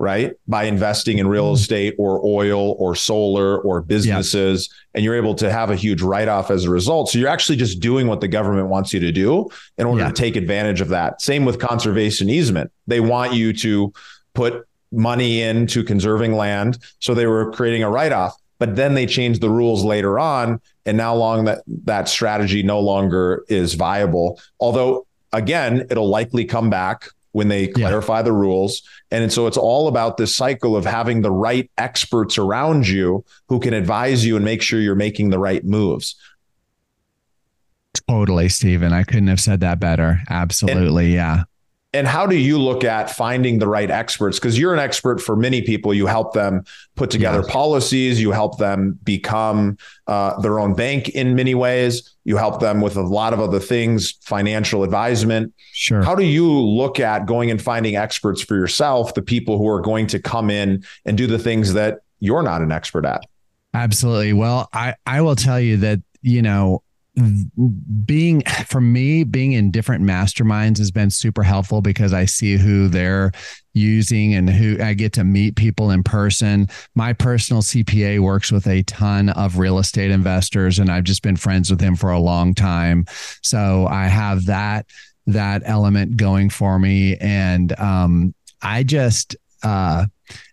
right? 0.00 0.32
By 0.48 0.64
investing 0.64 1.18
in 1.18 1.28
real 1.28 1.44
mm-hmm. 1.44 1.56
estate 1.56 1.94
or 1.98 2.24
oil 2.24 2.72
or 2.78 2.96
solar 2.96 3.60
or 3.60 3.82
businesses. 3.82 4.68
Yeah. 4.70 4.76
And 4.94 5.04
you're 5.04 5.14
able 5.14 5.34
to 5.34 5.52
have 5.52 5.70
a 5.70 5.76
huge 5.76 6.00
write 6.00 6.26
off 6.26 6.50
as 6.50 6.64
a 6.64 6.70
result. 6.70 7.10
So 7.10 7.18
you're 7.18 7.28
actually 7.28 7.56
just 7.56 7.80
doing 7.80 8.06
what 8.06 8.22
the 8.22 8.26
government 8.26 8.68
wants 8.68 8.94
you 8.94 9.00
to 9.00 9.12
do 9.12 9.50
in 9.76 9.86
order 9.86 10.00
yeah. 10.00 10.08
to 10.08 10.14
take 10.14 10.36
advantage 10.36 10.80
of 10.80 10.88
that. 10.88 11.20
Same 11.20 11.44
with 11.44 11.58
conservation 11.60 12.30
easement. 12.30 12.72
They 12.86 13.00
want 13.00 13.34
you 13.34 13.52
to 13.52 13.92
put 14.32 14.66
money 14.90 15.42
into 15.42 15.84
conserving 15.84 16.32
land. 16.32 16.78
So 17.00 17.14
they 17.14 17.26
were 17.26 17.52
creating 17.52 17.82
a 17.82 17.90
write 17.90 18.12
off. 18.12 18.34
But 18.58 18.76
then 18.76 18.94
they 18.94 19.04
changed 19.04 19.42
the 19.42 19.50
rules 19.50 19.84
later 19.84 20.18
on. 20.18 20.62
And 20.86 20.96
now 20.96 21.14
long 21.14 21.44
that 21.44 21.62
that 21.84 22.08
strategy 22.08 22.62
no 22.62 22.80
longer 22.80 23.44
is 23.48 23.74
viable. 23.74 24.40
Although 24.60 25.06
again, 25.34 25.86
it'll 25.90 26.08
likely 26.08 26.46
come 26.46 26.70
back 26.70 27.08
when 27.32 27.48
they 27.48 27.68
clarify 27.68 28.18
yeah. 28.18 28.22
the 28.22 28.32
rules. 28.32 28.82
And 29.10 29.32
so 29.32 29.46
it's 29.46 29.56
all 29.56 29.88
about 29.88 30.16
this 30.16 30.34
cycle 30.34 30.76
of 30.76 30.84
having 30.84 31.22
the 31.22 31.30
right 31.30 31.70
experts 31.78 32.38
around 32.38 32.88
you 32.88 33.24
who 33.48 33.60
can 33.60 33.74
advise 33.74 34.24
you 34.24 34.36
and 34.36 34.44
make 34.44 34.62
sure 34.62 34.80
you're 34.80 34.94
making 34.94 35.30
the 35.30 35.38
right 35.38 35.64
moves. 35.64 36.16
Totally, 38.08 38.48
Stephen. 38.48 38.92
I 38.92 39.04
couldn't 39.04 39.28
have 39.28 39.40
said 39.40 39.60
that 39.60 39.80
better. 39.80 40.20
Absolutely. 40.28 41.06
And, 41.06 41.14
yeah. 41.14 41.42
And 41.92 42.06
how 42.06 42.24
do 42.24 42.36
you 42.36 42.56
look 42.56 42.84
at 42.84 43.10
finding 43.10 43.58
the 43.58 43.66
right 43.66 43.90
experts? 43.90 44.38
Because 44.38 44.56
you're 44.56 44.72
an 44.72 44.78
expert 44.78 45.20
for 45.20 45.34
many 45.34 45.60
people. 45.60 45.92
You 45.92 46.06
help 46.06 46.34
them 46.34 46.62
put 46.94 47.10
together 47.10 47.40
yes. 47.40 47.50
policies. 47.50 48.20
You 48.20 48.30
help 48.30 48.58
them 48.58 48.96
become 49.02 49.76
uh, 50.06 50.40
their 50.40 50.60
own 50.60 50.74
bank 50.74 51.08
in 51.08 51.34
many 51.34 51.56
ways. 51.56 52.14
You 52.22 52.36
help 52.36 52.60
them 52.60 52.80
with 52.80 52.96
a 52.96 53.02
lot 53.02 53.32
of 53.32 53.40
other 53.40 53.58
things, 53.58 54.12
financial 54.20 54.84
advisement. 54.84 55.52
Sure. 55.72 56.00
How 56.00 56.14
do 56.14 56.22
you 56.22 56.48
look 56.48 57.00
at 57.00 57.26
going 57.26 57.50
and 57.50 57.60
finding 57.60 57.96
experts 57.96 58.40
for 58.40 58.54
yourself, 58.54 59.14
the 59.14 59.22
people 59.22 59.58
who 59.58 59.68
are 59.68 59.80
going 59.80 60.06
to 60.08 60.20
come 60.20 60.48
in 60.48 60.84
and 61.06 61.18
do 61.18 61.26
the 61.26 61.40
things 61.40 61.72
that 61.72 62.02
you're 62.20 62.44
not 62.44 62.62
an 62.62 62.70
expert 62.70 63.04
at? 63.04 63.22
Absolutely. 63.74 64.32
Well, 64.32 64.68
I, 64.72 64.94
I 65.06 65.22
will 65.22 65.36
tell 65.36 65.58
you 65.58 65.76
that, 65.78 66.00
you 66.22 66.42
know, 66.42 66.84
being 68.04 68.42
for 68.66 68.80
me 68.80 69.24
being 69.24 69.52
in 69.52 69.70
different 69.70 70.04
masterminds 70.04 70.78
has 70.78 70.90
been 70.90 71.10
super 71.10 71.42
helpful 71.42 71.80
because 71.80 72.12
i 72.12 72.24
see 72.24 72.56
who 72.56 72.88
they're 72.88 73.32
using 73.74 74.34
and 74.34 74.48
who 74.48 74.80
i 74.82 74.94
get 74.94 75.12
to 75.12 75.24
meet 75.24 75.56
people 75.56 75.90
in 75.90 76.02
person. 76.02 76.68
My 76.94 77.12
personal 77.12 77.62
cpa 77.62 78.20
works 78.20 78.52
with 78.52 78.66
a 78.66 78.82
ton 78.84 79.30
of 79.30 79.58
real 79.58 79.78
estate 79.78 80.10
investors 80.10 80.78
and 80.78 80.90
i've 80.90 81.04
just 81.04 81.22
been 81.22 81.36
friends 81.36 81.70
with 81.70 81.80
him 81.80 81.96
for 81.96 82.10
a 82.10 82.20
long 82.20 82.54
time. 82.54 83.06
So 83.42 83.86
i 83.88 84.06
have 84.06 84.46
that 84.46 84.86
that 85.26 85.62
element 85.64 86.16
going 86.16 86.50
for 86.50 86.78
me. 86.78 87.16
And 87.16 87.78
um, 87.78 88.34
i 88.62 88.82
just 88.82 89.36
uh, 89.62 90.06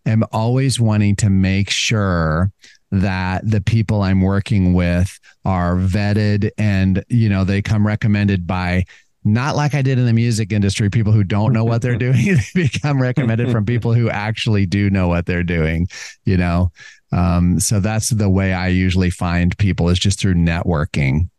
am 0.06 0.24
always 0.32 0.80
wanting 0.80 1.16
to 1.18 1.30
make 1.30 1.70
sure 1.70 2.52
that 2.92 3.50
the 3.50 3.62
people 3.62 4.02
I'm 4.02 4.22
working 4.22 4.74
with 4.74 5.20
are 5.46 5.76
vetted 5.76 6.52
and, 6.58 7.04
you 7.10 7.30
know, 7.30 7.44
they 7.44 7.62
come 7.62 7.86
recommended 7.86 8.48
by 8.48 8.86
not 9.24 9.56
like 9.56 9.76
I 9.76 9.82
did 9.82 10.00
in 10.00 10.06
the 10.06 10.14
music 10.14 10.54
industry, 10.54 10.90
people 10.90 11.12
who 11.12 11.24
don't 11.24 11.54
know 11.54 11.66
what 11.66 11.82
they're 11.82 11.96
doing, 11.98 12.26
they 12.56 12.64
become 12.64 13.02
recommended 13.02 13.52
from 13.52 13.66
people 13.66 13.94
who 13.94 14.10
actually 14.10 14.66
do 14.66 14.90
know 14.90 15.08
what 15.08 15.26
they're 15.26 15.44
doing, 15.44 15.88
you 16.26 16.38
know? 16.38 16.72
Um, 17.12 17.60
so 17.60 17.80
that's 17.80 18.10
the 18.10 18.30
way 18.30 18.54
I 18.54 18.68
usually 18.68 19.10
find 19.10 19.58
people 19.58 19.90
is 19.90 20.00
just 20.00 20.20
through 20.20 20.36
networking. 20.36 21.30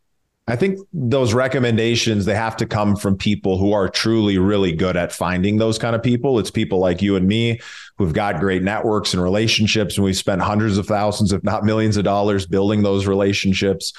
I 0.49 0.55
think 0.55 0.79
those 0.91 1.33
recommendations 1.33 2.25
they 2.25 2.33
have 2.33 2.57
to 2.57 2.65
come 2.65 2.95
from 2.95 3.15
people 3.15 3.57
who 3.57 3.71
are 3.71 3.87
truly 3.87 4.39
really 4.39 4.71
good 4.71 4.97
at 4.97 5.13
finding 5.13 5.57
those 5.57 5.77
kind 5.77 5.95
of 5.95 6.01
people. 6.01 6.39
It's 6.39 6.49
people 6.49 6.79
like 6.79 7.03
you 7.03 7.15
and 7.15 7.27
me 7.27 7.59
who've 7.97 8.13
got 8.13 8.39
great 8.39 8.63
networks 8.63 9.13
and 9.13 9.21
relationships 9.21 9.95
and 9.95 10.03
we've 10.03 10.17
spent 10.17 10.41
hundreds 10.41 10.79
of 10.79 10.87
thousands 10.87 11.31
if 11.33 11.43
not 11.43 11.63
millions 11.63 11.97
of 11.97 12.03
dollars 12.03 12.47
building 12.47 12.81
those 12.81 13.05
relationships. 13.05 13.93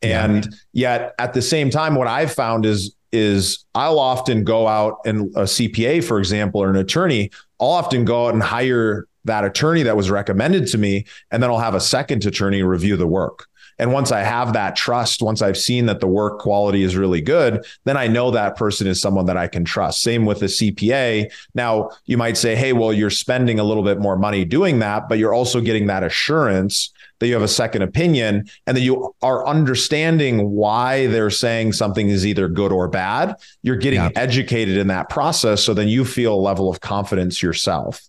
And 0.00 0.44
yeah. 0.72 0.98
yet 0.98 1.14
at 1.18 1.34
the 1.34 1.42
same 1.42 1.70
time 1.70 1.96
what 1.96 2.06
I've 2.06 2.32
found 2.32 2.66
is 2.66 2.94
is 3.12 3.64
I'll 3.74 3.98
often 3.98 4.44
go 4.44 4.68
out 4.68 4.98
and 5.06 5.34
a 5.36 5.42
CPA 5.42 6.04
for 6.04 6.18
example 6.18 6.62
or 6.62 6.70
an 6.70 6.76
attorney, 6.76 7.30
I'll 7.58 7.68
often 7.68 8.04
go 8.04 8.26
out 8.26 8.34
and 8.34 8.42
hire 8.42 9.08
that 9.24 9.44
attorney 9.44 9.82
that 9.82 9.96
was 9.96 10.08
recommended 10.08 10.68
to 10.68 10.78
me 10.78 11.04
and 11.32 11.42
then 11.42 11.50
I'll 11.50 11.58
have 11.58 11.74
a 11.74 11.80
second 11.80 12.24
attorney 12.24 12.62
review 12.62 12.96
the 12.96 13.08
work. 13.08 13.48
And 13.78 13.92
once 13.92 14.12
I 14.12 14.22
have 14.22 14.52
that 14.54 14.76
trust, 14.76 15.22
once 15.22 15.42
I've 15.42 15.58
seen 15.58 15.86
that 15.86 16.00
the 16.00 16.06
work 16.06 16.38
quality 16.38 16.82
is 16.82 16.96
really 16.96 17.20
good, 17.20 17.64
then 17.84 17.96
I 17.96 18.06
know 18.06 18.30
that 18.30 18.56
person 18.56 18.86
is 18.86 19.00
someone 19.00 19.26
that 19.26 19.36
I 19.36 19.48
can 19.48 19.64
trust. 19.64 20.02
Same 20.02 20.24
with 20.24 20.42
a 20.42 20.46
CPA. 20.46 21.30
Now, 21.54 21.90
you 22.06 22.16
might 22.16 22.36
say, 22.36 22.56
hey, 22.56 22.72
well, 22.72 22.92
you're 22.92 23.10
spending 23.10 23.58
a 23.58 23.64
little 23.64 23.82
bit 23.82 24.00
more 24.00 24.16
money 24.16 24.44
doing 24.44 24.78
that, 24.78 25.08
but 25.08 25.18
you're 25.18 25.34
also 25.34 25.60
getting 25.60 25.86
that 25.86 26.02
assurance 26.02 26.92
that 27.18 27.28
you 27.28 27.34
have 27.34 27.42
a 27.42 27.48
second 27.48 27.82
opinion 27.82 28.48
and 28.66 28.76
that 28.76 28.82
you 28.82 29.14
are 29.22 29.46
understanding 29.46 30.50
why 30.50 31.06
they're 31.06 31.30
saying 31.30 31.72
something 31.72 32.08
is 32.08 32.26
either 32.26 32.48
good 32.48 32.72
or 32.72 32.88
bad. 32.88 33.34
You're 33.62 33.76
getting 33.76 34.00
yeah. 34.00 34.10
educated 34.16 34.76
in 34.76 34.88
that 34.88 35.08
process. 35.08 35.62
So 35.62 35.72
then 35.72 35.88
you 35.88 36.04
feel 36.04 36.34
a 36.34 36.36
level 36.36 36.68
of 36.68 36.80
confidence 36.80 37.42
yourself. 37.42 38.02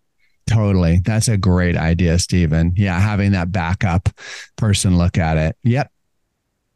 Totally. 0.48 1.02
That's 1.04 1.28
a 1.28 1.38
great 1.38 1.76
idea, 1.76 2.18
Stephen. 2.20 2.74
Yeah, 2.76 3.00
having 3.00 3.34
that 3.34 3.52
backup 3.52 4.10
person 4.56 4.98
look 4.98 5.18
at 5.18 5.38
it. 5.38 5.58
Yep. 5.64 5.92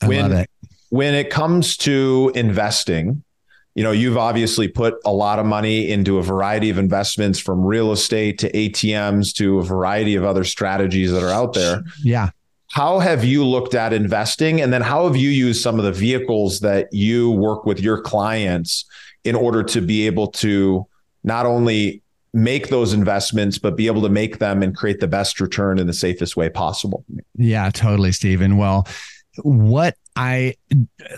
I 0.01 0.07
when, 0.07 0.21
love 0.21 0.31
it. 0.34 0.49
When 0.89 1.13
it 1.15 1.29
comes 1.29 1.77
to 1.77 2.31
investing, 2.36 3.23
you 3.73 3.84
know, 3.84 3.91
you've 3.91 4.17
obviously 4.17 4.67
put 4.67 4.95
a 5.05 5.13
lot 5.13 5.39
of 5.39 5.45
money 5.45 5.89
into 5.89 6.17
a 6.17 6.23
variety 6.23 6.69
of 6.69 6.77
investments 6.77 7.39
from 7.39 7.63
real 7.63 7.93
estate 7.93 8.38
to 8.39 8.51
ATMs 8.51 9.34
to 9.36 9.60
a 9.60 9.63
variety 9.63 10.15
of 10.15 10.25
other 10.25 10.43
strategies 10.43 11.12
that 11.12 11.23
are 11.23 11.29
out 11.29 11.53
there. 11.53 11.81
Yeah. 12.03 12.31
How 12.71 12.99
have 12.99 13.23
you 13.23 13.45
looked 13.45 13.73
at 13.73 13.93
investing? 13.93 14.62
And 14.62 14.73
then 14.73 14.81
how 14.81 15.05
have 15.05 15.15
you 15.15 15.29
used 15.29 15.62
some 15.62 15.79
of 15.79 15.86
the 15.86 15.91
vehicles 15.91 16.60
that 16.62 16.91
you 16.91 17.31
work 17.31 17.65
with 17.65 17.79
your 17.79 18.01
clients 18.01 18.86
in 19.23 19.36
order 19.36 19.63
to 19.63 19.81
be 19.81 20.05
able 20.07 20.27
to 20.27 20.86
not 21.23 21.45
only 21.45 22.01
make 22.34 22.70
those 22.70 22.94
investments, 22.94 23.58
but 23.58 23.76
be 23.76 23.88
able 23.88 24.02
to 24.02 24.10
make 24.10 24.39
them 24.39 24.63
and 24.63 24.76
create 24.76 25.00
the 25.00 25.08
best 25.08 25.39
return 25.41 25.80
in 25.80 25.88
the 25.88 25.94
safest 25.94 26.38
way 26.38 26.50
possible. 26.50 27.06
Yeah, 27.36 27.70
totally, 27.72 28.12
Stephen. 28.12 28.58
Well, 28.58 28.88
what 29.44 29.96
I 30.17 30.56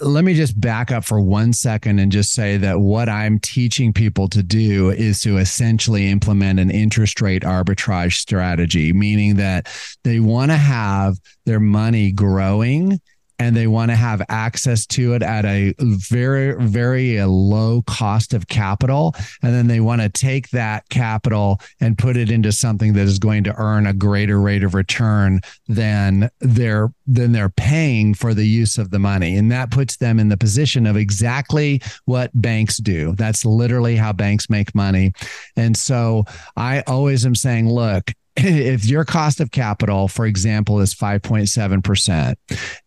let 0.02 0.24
me 0.24 0.36
just 0.36 0.60
back 0.60 0.92
up 0.92 1.04
for 1.04 1.20
one 1.20 1.52
second 1.52 1.98
and 1.98 2.12
just 2.12 2.34
say 2.34 2.58
that 2.58 2.80
what 2.80 3.10
I'm 3.10 3.40
teaching 3.40 3.92
people 3.92 4.28
to 4.30 4.44
do 4.44 4.92
is 4.92 5.22
to 5.22 5.38
essentially 5.38 6.10
implement 6.10 6.60
an 6.60 6.70
interest 6.70 7.22
rate 7.22 7.42
arbitrage 7.42 8.14
strategy, 8.14 8.94
meaning 8.94 9.38
that 9.38 9.68
they 10.04 10.20
want 10.20 10.52
to 10.52 10.58
have 10.58 11.18
their 11.46 11.60
money 11.60 12.12
growing 12.12 13.02
and 13.44 13.58
they 13.58 13.68
want 13.68 13.92
to 13.92 13.96
have 13.96 14.22
access 14.30 14.86
to 14.86 15.14
it 15.16 15.22
at 15.22 15.44
a 15.44 15.74
very, 15.80 16.56
very 16.66 17.20
uh, 17.20 17.28
low 17.28 17.82
cost 17.82 18.34
of 18.34 18.48
capital. 18.48 19.14
And 19.42 19.54
then 19.54 19.68
they 19.68 19.82
want 19.82 20.02
to 20.02 20.08
take 20.08 20.50
that 20.52 20.88
capital 20.88 21.60
and 21.82 21.98
put 21.98 22.16
it 22.16 22.32
into 22.32 22.54
something 22.54 22.94
that 22.94 23.02
is 23.02 23.20
going 23.20 23.44
to 23.44 23.54
earn 23.58 23.86
a 23.86 23.94
greater 23.94 24.40
rate 24.40 24.64
of 24.64 24.74
return 24.74 25.42
than 25.68 26.30
they're 26.40 26.94
than 27.06 27.34
they're 27.34 27.50
paying 27.50 28.14
for 28.14 28.34
the 28.34 28.48
use 28.48 28.78
of 28.78 28.92
the 28.92 29.00
money. 29.00 29.36
And 29.36 29.52
that 29.52 29.72
puts 29.72 29.98
them 29.98 30.22
in 30.22 30.30
the 30.30 30.38
position 30.38 30.88
of 30.88 30.96
exactly 30.96 31.82
what 32.06 32.32
banks 32.34 32.78
do. 32.78 33.14
That's 33.18 33.44
literally 33.44 33.98
how 33.98 34.14
banks 34.14 34.50
make 34.50 34.74
money. 34.74 35.12
And 35.58 35.76
so 35.76 36.24
I 36.56 36.82
always 36.88 37.26
am 37.26 37.36
saying, 37.36 37.70
look, 37.70 38.10
if 38.36 38.86
your 38.86 39.06
cost 39.06 39.40
of 39.40 39.52
capital, 39.52 40.08
for 40.08 40.26
example, 40.26 40.80
is 40.80 40.94
5.7%, 40.96 42.36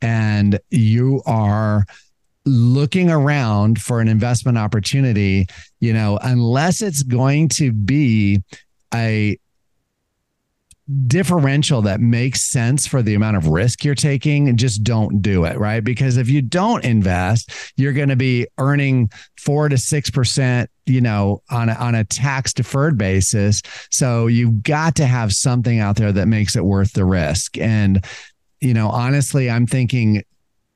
and 0.00 0.58
you 0.70 1.22
are 1.26 1.84
looking 2.44 3.10
around 3.10 3.80
for 3.80 4.00
an 4.00 4.08
investment 4.08 4.56
opportunity, 4.56 5.46
you 5.80 5.92
know, 5.92 6.18
unless 6.22 6.80
it's 6.80 7.02
going 7.02 7.48
to 7.48 7.72
be 7.72 8.40
a 8.94 9.38
differential 11.06 11.82
that 11.82 12.00
makes 12.00 12.42
sense 12.42 12.86
for 12.86 13.02
the 13.02 13.14
amount 13.14 13.36
of 13.36 13.48
risk 13.48 13.84
you're 13.84 13.94
taking 13.94 14.56
just 14.56 14.84
don't 14.84 15.20
do 15.20 15.44
it 15.44 15.58
right? 15.58 15.82
Because 15.82 16.16
if 16.16 16.28
you 16.28 16.42
don't 16.42 16.84
invest 16.84 17.50
you're 17.76 17.92
going 17.92 18.08
to 18.08 18.16
be 18.16 18.46
earning 18.58 19.10
4 19.38 19.70
to 19.70 19.76
6% 19.76 20.66
you 20.86 21.00
know 21.00 21.42
on 21.50 21.68
a, 21.68 21.74
on 21.74 21.94
a 21.94 22.04
tax 22.04 22.52
deferred 22.52 22.96
basis. 22.96 23.62
So 23.90 24.28
you've 24.28 24.62
got 24.62 24.94
to 24.96 25.06
have 25.06 25.32
something 25.32 25.80
out 25.80 25.96
there 25.96 26.12
that 26.12 26.28
makes 26.28 26.54
it 26.54 26.64
worth 26.64 26.92
the 26.92 27.04
risk. 27.04 27.58
And 27.58 28.04
you 28.60 28.74
know 28.74 28.88
honestly 28.88 29.50
i'm 29.50 29.66
thinking 29.66 30.22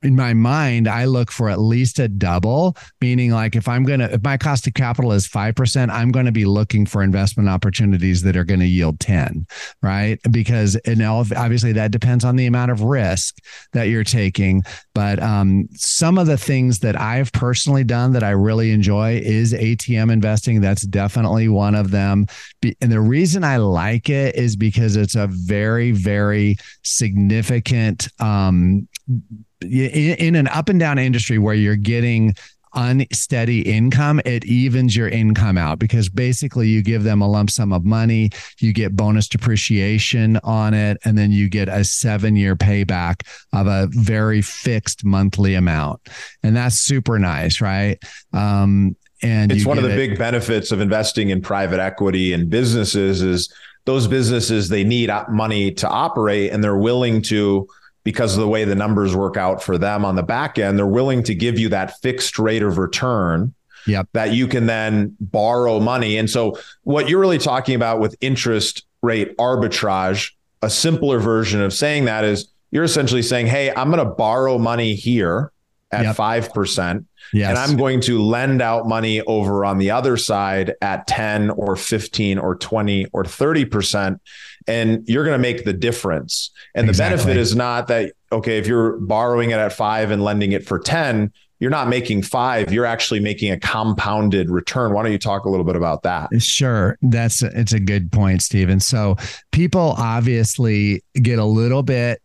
in 0.03 0.15
my 0.15 0.33
mind, 0.33 0.87
I 0.87 1.05
look 1.05 1.31
for 1.31 1.49
at 1.49 1.59
least 1.59 1.99
a 1.99 2.07
double, 2.07 2.75
meaning 3.01 3.31
like 3.31 3.55
if 3.55 3.67
I'm 3.67 3.83
going 3.83 3.99
to, 3.99 4.13
if 4.13 4.23
my 4.23 4.37
cost 4.37 4.65
of 4.65 4.73
capital 4.73 5.11
is 5.11 5.27
5%, 5.27 5.89
I'm 5.91 6.11
going 6.11 6.25
to 6.25 6.31
be 6.31 6.45
looking 6.45 6.85
for 6.85 7.03
investment 7.03 7.49
opportunities 7.49 8.23
that 8.23 8.35
are 8.35 8.43
going 8.43 8.59
to 8.61 8.65
yield 8.65 8.99
10, 8.99 9.45
right? 9.83 10.19
Because 10.31 10.75
and 10.77 11.01
obviously 11.03 11.71
that 11.73 11.91
depends 11.91 12.25
on 12.25 12.35
the 12.35 12.47
amount 12.47 12.71
of 12.71 12.81
risk 12.81 13.37
that 13.73 13.85
you're 13.85 14.03
taking. 14.03 14.63
But 14.95 15.21
um, 15.21 15.67
some 15.73 16.17
of 16.17 16.25
the 16.27 16.37
things 16.37 16.79
that 16.79 16.99
I've 16.99 17.31
personally 17.31 17.83
done 17.83 18.13
that 18.13 18.23
I 18.23 18.31
really 18.31 18.71
enjoy 18.71 19.17
is 19.23 19.53
ATM 19.53 20.11
investing. 20.11 20.61
That's 20.61 20.83
definitely 20.83 21.47
one 21.47 21.75
of 21.75 21.91
them. 21.91 22.25
And 22.63 22.91
the 22.91 23.01
reason 23.01 23.43
I 23.43 23.57
like 23.57 24.09
it 24.09 24.35
is 24.35 24.55
because 24.55 24.95
it's 24.95 25.15
a 25.15 25.27
very, 25.27 25.91
very 25.91 26.57
significant, 26.83 28.07
um, 28.19 28.87
in, 29.61 30.15
in 30.15 30.35
an 30.35 30.47
up 30.47 30.69
and 30.69 30.79
down 30.79 30.97
industry 30.99 31.37
where 31.37 31.55
you're 31.55 31.75
getting 31.75 32.33
unsteady 32.73 33.61
income, 33.61 34.21
it 34.25 34.45
evens 34.45 34.95
your 34.95 35.09
income 35.09 35.57
out 35.57 35.79
because 35.79 36.09
basically 36.09 36.67
you 36.67 36.81
give 36.81 37.03
them 37.03 37.21
a 37.21 37.27
lump 37.27 37.49
sum 37.49 37.73
of 37.73 37.83
money, 37.85 38.29
you 38.59 38.73
get 38.73 38.95
bonus 38.95 39.27
depreciation 39.27 40.37
on 40.43 40.73
it, 40.73 40.97
and 41.03 41.17
then 41.17 41.31
you 41.31 41.49
get 41.49 41.67
a 41.67 41.83
seven 41.83 42.35
year 42.35 42.55
payback 42.55 43.27
of 43.53 43.67
a 43.67 43.87
very 43.91 44.41
fixed 44.41 45.03
monthly 45.03 45.55
amount. 45.55 46.01
And 46.43 46.55
that's 46.55 46.79
super 46.79 47.19
nice, 47.19 47.61
right? 47.61 48.01
Um, 48.33 48.95
and 49.23 49.51
it's 49.51 49.65
one 49.65 49.77
of 49.77 49.83
the 49.83 49.93
it. 49.93 49.95
big 49.95 50.17
benefits 50.17 50.71
of 50.71 50.81
investing 50.81 51.29
in 51.29 51.41
private 51.41 51.79
equity 51.79 52.33
and 52.33 52.49
businesses 52.49 53.21
is 53.21 53.53
those 53.85 54.07
businesses 54.07 54.69
they 54.69 54.83
need 54.83 55.11
money 55.29 55.71
to 55.71 55.87
operate 55.87 56.51
and 56.51 56.63
they're 56.63 56.77
willing 56.77 57.21
to 57.21 57.67
because 58.03 58.33
of 58.33 58.41
the 58.41 58.47
way 58.47 58.65
the 58.65 58.75
numbers 58.75 59.15
work 59.15 59.37
out 59.37 59.61
for 59.61 59.77
them 59.77 60.03
on 60.05 60.15
the 60.15 60.23
back 60.23 60.57
end, 60.57 60.77
they're 60.77 60.87
willing 60.87 61.23
to 61.23 61.35
give 61.35 61.59
you 61.59 61.69
that 61.69 61.99
fixed 62.01 62.39
rate 62.39 62.63
of 62.63 62.77
return 62.77 63.53
yep. 63.85 64.07
that 64.13 64.33
you 64.33 64.47
can 64.47 64.65
then 64.65 65.15
borrow 65.19 65.79
money. 65.79 66.17
And 66.17 66.29
so, 66.29 66.57
what 66.83 67.09
you're 67.09 67.19
really 67.19 67.37
talking 67.37 67.75
about 67.75 67.99
with 67.99 68.15
interest 68.21 68.85
rate 69.01 69.35
arbitrage, 69.37 70.31
a 70.61 70.69
simpler 70.69 71.19
version 71.19 71.61
of 71.61 71.73
saying 71.73 72.05
that 72.05 72.23
is 72.23 72.47
you're 72.71 72.83
essentially 72.83 73.21
saying, 73.21 73.47
Hey, 73.47 73.71
I'm 73.73 73.91
going 73.91 74.05
to 74.05 74.13
borrow 74.13 74.57
money 74.57 74.95
here 74.95 75.51
at 75.91 76.03
yep. 76.03 76.15
5%. 76.15 77.05
Yes. 77.33 77.49
And 77.49 77.57
I'm 77.57 77.77
going 77.77 78.01
to 78.01 78.21
lend 78.21 78.61
out 78.61 78.87
money 78.87 79.21
over 79.21 79.63
on 79.63 79.77
the 79.77 79.91
other 79.91 80.17
side 80.17 80.73
at 80.81 81.07
10 81.07 81.51
or 81.51 81.75
15 81.75 82.37
or 82.37 82.55
20 82.55 83.07
or 83.13 83.23
30% 83.23 84.19
and 84.67 85.07
you're 85.07 85.23
going 85.23 85.37
to 85.37 85.41
make 85.41 85.65
the 85.65 85.73
difference. 85.73 86.51
And 86.75 86.87
exactly. 86.87 87.17
the 87.17 87.23
benefit 87.23 87.39
is 87.39 87.55
not 87.55 87.87
that 87.87 88.13
okay, 88.31 88.57
if 88.57 88.67
you're 88.67 88.97
borrowing 88.97 89.51
it 89.51 89.57
at 89.57 89.73
5 89.73 90.11
and 90.11 90.23
lending 90.23 90.53
it 90.53 90.65
for 90.65 90.79
10, 90.79 91.33
you're 91.59 91.69
not 91.69 91.89
making 91.89 92.23
5, 92.23 92.71
you're 92.71 92.85
actually 92.85 93.19
making 93.19 93.51
a 93.51 93.59
compounded 93.59 94.49
return. 94.49 94.93
Why 94.93 95.03
don't 95.03 95.11
you 95.11 95.19
talk 95.19 95.45
a 95.45 95.49
little 95.49 95.65
bit 95.65 95.75
about 95.75 96.03
that? 96.03 96.29
Sure. 96.41 96.97
That's 97.01 97.43
it's 97.43 97.73
a 97.73 97.79
good 97.79 98.11
point, 98.11 98.41
Stephen. 98.41 98.79
So 98.79 99.17
people 99.51 99.95
obviously 99.97 101.03
get 101.13 101.39
a 101.39 101.45
little 101.45 101.83
bit 101.83 102.21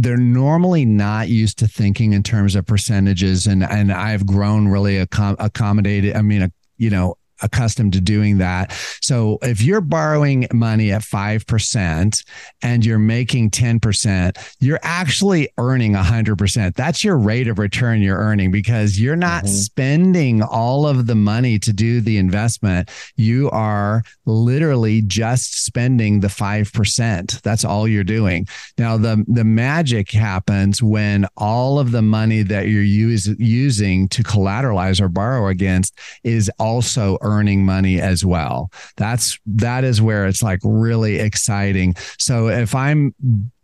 they're 0.00 0.16
normally 0.16 0.86
not 0.86 1.28
used 1.28 1.58
to 1.58 1.68
thinking 1.68 2.14
in 2.14 2.22
terms 2.22 2.56
of 2.56 2.64
percentages. 2.64 3.46
And 3.46 3.62
and 3.62 3.92
I've 3.92 4.26
grown 4.26 4.68
really 4.68 5.04
accom- 5.04 5.36
accommodated 5.38 6.16
I 6.16 6.22
mean 6.22 6.42
a, 6.42 6.52
you 6.78 6.88
know 6.88 7.16
accustomed 7.42 7.92
to 7.94 8.00
doing 8.00 8.38
that. 8.38 8.72
So 9.00 9.38
if 9.42 9.62
you're 9.62 9.80
borrowing 9.80 10.46
money 10.52 10.92
at 10.92 11.02
5% 11.02 12.24
and 12.62 12.86
you're 12.86 12.98
making 12.98 13.50
10%, 13.50 14.56
you're 14.60 14.80
actually 14.82 15.48
earning 15.58 15.94
100%. 15.94 16.74
That's 16.74 17.04
your 17.04 17.18
rate 17.18 17.48
of 17.48 17.58
return 17.58 18.02
you're 18.02 18.18
earning 18.18 18.50
because 18.50 19.00
you're 19.00 19.16
not 19.16 19.44
mm-hmm. 19.44 19.54
spending 19.54 20.42
all 20.42 20.86
of 20.86 21.06
the 21.06 21.14
money 21.14 21.58
to 21.58 21.72
do 21.72 22.00
the 22.00 22.18
investment. 22.18 22.90
You 23.16 23.50
are 23.50 24.02
literally 24.26 25.02
just 25.02 25.64
spending 25.64 26.20
the 26.20 26.28
5%. 26.28 27.42
That's 27.42 27.64
all 27.64 27.88
you're 27.88 28.04
doing. 28.04 28.46
Now 28.78 28.96
the 28.96 29.24
the 29.28 29.44
magic 29.44 30.10
happens 30.10 30.82
when 30.82 31.26
all 31.36 31.78
of 31.78 31.92
the 31.92 32.02
money 32.02 32.42
that 32.42 32.68
you're 32.68 32.82
use, 32.82 33.26
using 33.38 34.08
to 34.08 34.22
collateralize 34.22 35.00
or 35.00 35.08
borrow 35.08 35.48
against 35.48 35.98
is 36.24 36.50
also 36.58 37.18
earning 37.22 37.29
money 37.64 38.00
as 38.00 38.24
well. 38.24 38.70
That's 38.96 39.38
that 39.46 39.84
is 39.84 40.02
where 40.02 40.26
it's 40.26 40.42
like 40.42 40.60
really 40.62 41.18
exciting. 41.18 41.94
So 42.18 42.48
if 42.48 42.74
I'm 42.74 43.14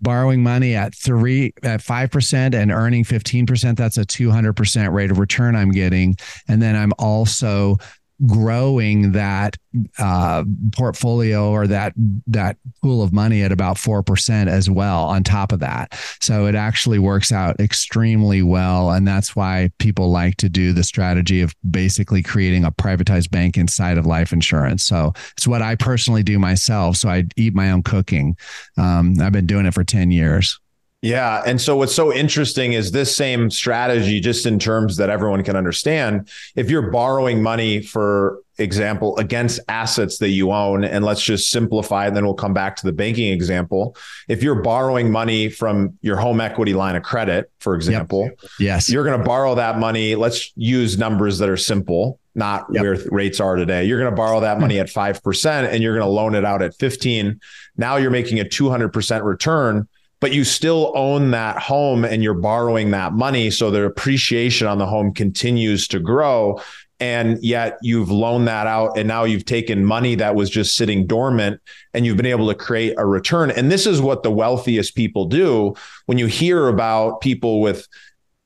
borrowing 0.00 0.42
money 0.42 0.74
at 0.74 0.94
three 0.94 1.52
at 1.62 1.82
five 1.82 2.10
percent 2.10 2.54
and 2.54 2.70
earning 2.70 3.04
15%, 3.04 3.76
that's 3.76 3.98
a 3.98 4.04
200% 4.04 4.92
rate 4.92 5.10
of 5.10 5.18
return 5.18 5.56
I'm 5.56 5.70
getting. 5.70 6.16
And 6.48 6.62
then 6.62 6.76
I'm 6.76 6.92
also 6.98 7.76
growing 8.24 9.12
that 9.12 9.56
uh, 9.98 10.42
portfolio 10.72 11.50
or 11.50 11.66
that 11.66 11.92
that 12.26 12.56
pool 12.82 13.02
of 13.02 13.12
money 13.12 13.42
at 13.42 13.52
about 13.52 13.76
four 13.76 14.02
percent 14.02 14.48
as 14.48 14.70
well 14.70 15.04
on 15.04 15.22
top 15.22 15.52
of 15.52 15.60
that. 15.60 15.92
So 16.22 16.46
it 16.46 16.54
actually 16.54 16.98
works 16.98 17.30
out 17.30 17.60
extremely 17.60 18.42
well, 18.42 18.90
and 18.90 19.06
that's 19.06 19.36
why 19.36 19.70
people 19.78 20.10
like 20.10 20.36
to 20.38 20.48
do 20.48 20.72
the 20.72 20.84
strategy 20.84 21.42
of 21.42 21.54
basically 21.70 22.22
creating 22.22 22.64
a 22.64 22.72
privatized 22.72 23.30
bank 23.30 23.56
inside 23.56 23.98
of 23.98 24.06
life 24.06 24.32
insurance. 24.32 24.86
So 24.86 25.12
it's 25.36 25.46
what 25.46 25.60
I 25.60 25.74
personally 25.74 26.22
do 26.22 26.38
myself. 26.38 26.96
So 26.96 27.08
I 27.10 27.24
eat 27.36 27.54
my 27.54 27.70
own 27.70 27.82
cooking. 27.82 28.36
Um, 28.78 29.14
I've 29.20 29.32
been 29.32 29.46
doing 29.46 29.66
it 29.66 29.74
for 29.74 29.84
ten 29.84 30.10
years. 30.10 30.58
Yeah. 31.02 31.42
And 31.46 31.60
so 31.60 31.76
what's 31.76 31.94
so 31.94 32.12
interesting 32.12 32.72
is 32.72 32.90
this 32.90 33.14
same 33.14 33.50
strategy, 33.50 34.18
just 34.18 34.46
in 34.46 34.58
terms 34.58 34.96
that 34.96 35.10
everyone 35.10 35.44
can 35.44 35.54
understand. 35.54 36.28
If 36.56 36.70
you're 36.70 36.90
borrowing 36.90 37.42
money, 37.42 37.82
for 37.82 38.40
example, 38.58 39.16
against 39.18 39.60
assets 39.68 40.18
that 40.18 40.30
you 40.30 40.50
own, 40.52 40.84
and 40.84 41.04
let's 41.04 41.22
just 41.22 41.50
simplify, 41.50 42.06
and 42.06 42.16
then 42.16 42.24
we'll 42.24 42.34
come 42.34 42.54
back 42.54 42.76
to 42.76 42.86
the 42.86 42.92
banking 42.92 43.30
example. 43.30 43.94
If 44.28 44.42
you're 44.42 44.62
borrowing 44.62 45.10
money 45.10 45.50
from 45.50 45.98
your 46.00 46.16
home 46.16 46.40
equity 46.40 46.72
line 46.72 46.96
of 46.96 47.02
credit, 47.02 47.50
for 47.60 47.74
example, 47.74 48.24
yep. 48.24 48.50
yes, 48.58 48.90
you're 48.90 49.04
going 49.04 49.18
to 49.18 49.24
borrow 49.24 49.54
that 49.54 49.78
money. 49.78 50.14
Let's 50.14 50.52
use 50.56 50.96
numbers 50.98 51.38
that 51.38 51.48
are 51.48 51.58
simple 51.58 52.18
not 52.36 52.66
yep. 52.70 52.82
where 52.82 52.98
rates 53.10 53.40
are 53.40 53.56
today. 53.56 53.86
You're 53.86 53.98
going 53.98 54.12
to 54.12 54.16
borrow 54.16 54.40
that 54.40 54.60
money 54.60 54.78
at 54.78 54.88
5% 54.88 55.46
and 55.46 55.82
you're 55.82 55.94
going 55.94 56.06
to 56.06 56.12
loan 56.12 56.34
it 56.34 56.44
out 56.44 56.60
at 56.60 56.74
15. 56.74 57.40
Now 57.78 57.96
you're 57.96 58.10
making 58.10 58.40
a 58.40 58.44
200% 58.44 59.24
return 59.24 59.88
but 60.20 60.32
you 60.32 60.44
still 60.44 60.92
own 60.94 61.30
that 61.32 61.58
home 61.58 62.04
and 62.04 62.22
you're 62.22 62.34
borrowing 62.34 62.90
that 62.92 63.12
money. 63.12 63.50
So 63.50 63.70
the 63.70 63.84
appreciation 63.84 64.66
on 64.66 64.78
the 64.78 64.86
home 64.86 65.12
continues 65.12 65.88
to 65.88 66.00
grow. 66.00 66.60
And 66.98 67.38
yet 67.42 67.76
you've 67.82 68.10
loaned 68.10 68.48
that 68.48 68.66
out 68.66 68.96
and 68.96 69.06
now 69.06 69.24
you've 69.24 69.44
taken 69.44 69.84
money 69.84 70.14
that 70.14 70.34
was 70.34 70.48
just 70.48 70.76
sitting 70.76 71.06
dormant 71.06 71.60
and 71.92 72.06
you've 72.06 72.16
been 72.16 72.24
able 72.24 72.48
to 72.48 72.54
create 72.54 72.94
a 72.96 73.04
return. 73.04 73.50
And 73.50 73.70
this 73.70 73.86
is 73.86 74.00
what 74.00 74.22
the 74.22 74.30
wealthiest 74.30 74.94
people 74.94 75.26
do. 75.26 75.74
When 76.06 76.16
you 76.16 76.26
hear 76.26 76.68
about 76.68 77.20
people 77.20 77.60
with 77.60 77.86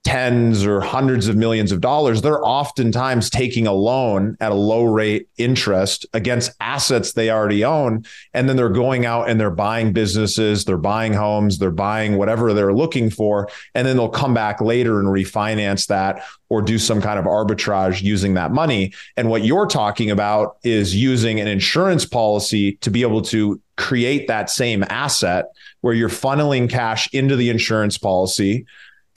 tens 0.02 0.64
or 0.64 0.80
hundreds 0.80 1.28
of 1.28 1.36
millions 1.36 1.72
of 1.72 1.80
dollars, 1.80 2.22
they're 2.22 2.44
oftentimes 2.44 3.28
taking 3.28 3.66
a 3.66 3.72
loan 3.72 4.34
at 4.40 4.50
a 4.50 4.54
low 4.54 4.84
rate 4.84 5.28
interest 5.36 6.06
against 6.14 6.52
assets 6.58 7.12
they 7.12 7.30
already 7.30 7.64
own. 7.64 8.04
And 8.32 8.48
then 8.48 8.56
they're 8.56 8.70
going 8.70 9.04
out 9.04 9.28
and 9.28 9.38
they're 9.38 9.50
buying 9.50 9.92
businesses, 9.92 10.64
they're 10.64 10.78
buying 10.78 11.12
homes, 11.12 11.58
they're 11.58 11.70
buying 11.70 12.16
whatever 12.16 12.54
they're 12.54 12.72
looking 12.72 13.10
for. 13.10 13.48
And 13.74 13.86
then 13.86 13.98
they'll 13.98 14.08
come 14.08 14.32
back 14.32 14.62
later 14.62 15.00
and 15.00 15.08
refinance 15.08 15.86
that 15.88 16.24
or 16.48 16.62
do 16.62 16.78
some 16.78 17.02
kind 17.02 17.18
of 17.18 17.26
arbitrage 17.26 18.02
using 18.02 18.34
that 18.34 18.52
money. 18.52 18.94
And 19.18 19.28
what 19.28 19.44
you're 19.44 19.66
talking 19.66 20.10
about 20.10 20.56
is 20.64 20.96
using 20.96 21.40
an 21.40 21.46
insurance 21.46 22.06
policy 22.06 22.76
to 22.76 22.90
be 22.90 23.02
able 23.02 23.22
to 23.22 23.60
create 23.76 24.28
that 24.28 24.50
same 24.50 24.82
asset 24.88 25.46
where 25.82 25.94
you're 25.94 26.08
funneling 26.08 26.68
cash 26.68 27.08
into 27.12 27.36
the 27.36 27.50
insurance 27.50 27.98
policy 27.98 28.66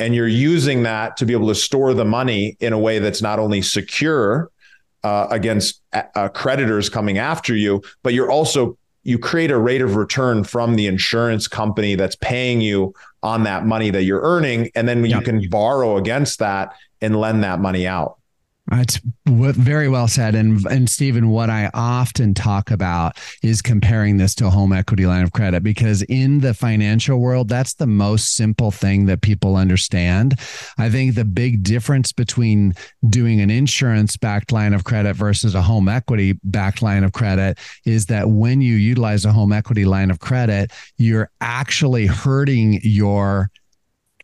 and 0.04 0.14
you're 0.14 0.28
using 0.28 0.84
that 0.84 1.16
to 1.16 1.26
be 1.26 1.32
able 1.32 1.48
to 1.48 1.56
store 1.56 1.94
the 1.94 2.04
money 2.04 2.58
in 2.60 2.74
a 2.74 2.78
way 2.78 3.00
that's 3.00 3.22
not 3.22 3.40
only 3.40 3.62
secure 3.62 4.52
uh, 5.04 5.28
against 5.32 5.82
uh, 5.94 6.28
creditors 6.28 6.90
coming 6.90 7.18
after 7.18 7.56
you, 7.56 7.82
but 8.04 8.14
you're 8.14 8.30
also 8.30 8.78
you 9.04 9.18
create 9.18 9.50
a 9.50 9.58
rate 9.58 9.82
of 9.82 9.96
return 9.96 10.44
from 10.44 10.76
the 10.76 10.88
insurance 10.88 11.48
company 11.48 11.96
that's 11.96 12.18
paying 12.18 12.60
you 12.60 12.94
on 13.22 13.44
that 13.44 13.66
money 13.66 13.90
that 13.90 14.04
you're 14.04 14.22
earning, 14.22 14.70
and 14.76 14.88
then 14.88 15.06
yep. 15.06 15.20
you 15.20 15.26
can 15.26 15.50
borrow 15.50 15.96
against 15.96 16.40
that 16.40 16.74
and 17.02 17.16
lend 17.16 17.44
that 17.44 17.60
money 17.60 17.88
out. 17.88 18.18
That's 18.68 19.02
very 19.26 19.90
well 19.90 20.08
said. 20.08 20.36
And 20.36 20.66
and 20.68 20.90
Stephen, 20.90 21.30
what 21.30 21.50
I 21.50 21.70
often 21.74 22.34
talk 22.34 22.72
about 22.72 23.18
is 23.44 23.62
comparing 23.62 24.18
this 24.18 24.34
to 24.36 24.48
a 24.48 24.50
home 24.50 24.72
equity 24.72 25.06
line 25.06 25.22
of 25.24 25.34
credit 25.34 25.64
because 25.64 26.02
in 26.04 26.40
the 26.40 26.54
financial 26.54 27.20
world, 27.20 27.50
that's 27.50 27.74
the 27.74 27.88
most 27.88 28.38
simple 28.38 28.72
thing 28.72 29.06
that 29.08 29.22
people 29.22 29.58
understand. 29.58 30.40
I 30.78 30.90
think 30.90 31.16
the 31.16 31.26
big 31.26 31.64
difference 31.64 32.14
between 32.14 32.74
doing 33.10 33.42
an 33.42 33.50
insurance 33.50 34.16
backed 34.16 34.54
line 34.54 34.74
of 34.74 34.86
credit 34.86 35.16
versus 35.16 35.56
a 35.56 35.62
home 35.62 35.90
equity 35.90 36.40
backed 36.46 36.82
line 36.82 37.04
of 37.04 37.12
credit 37.12 37.60
is 37.86 38.06
that 38.06 38.30
when 38.30 38.62
you 38.62 38.76
utilize 38.76 39.26
a 39.26 39.34
home 39.34 39.52
equity 39.52 39.84
line 39.84 40.10
of 40.10 40.20
credit, 40.20 40.72
you're 40.98 41.30
actually 41.42 42.06
hurting 42.06 42.80
your 42.82 43.52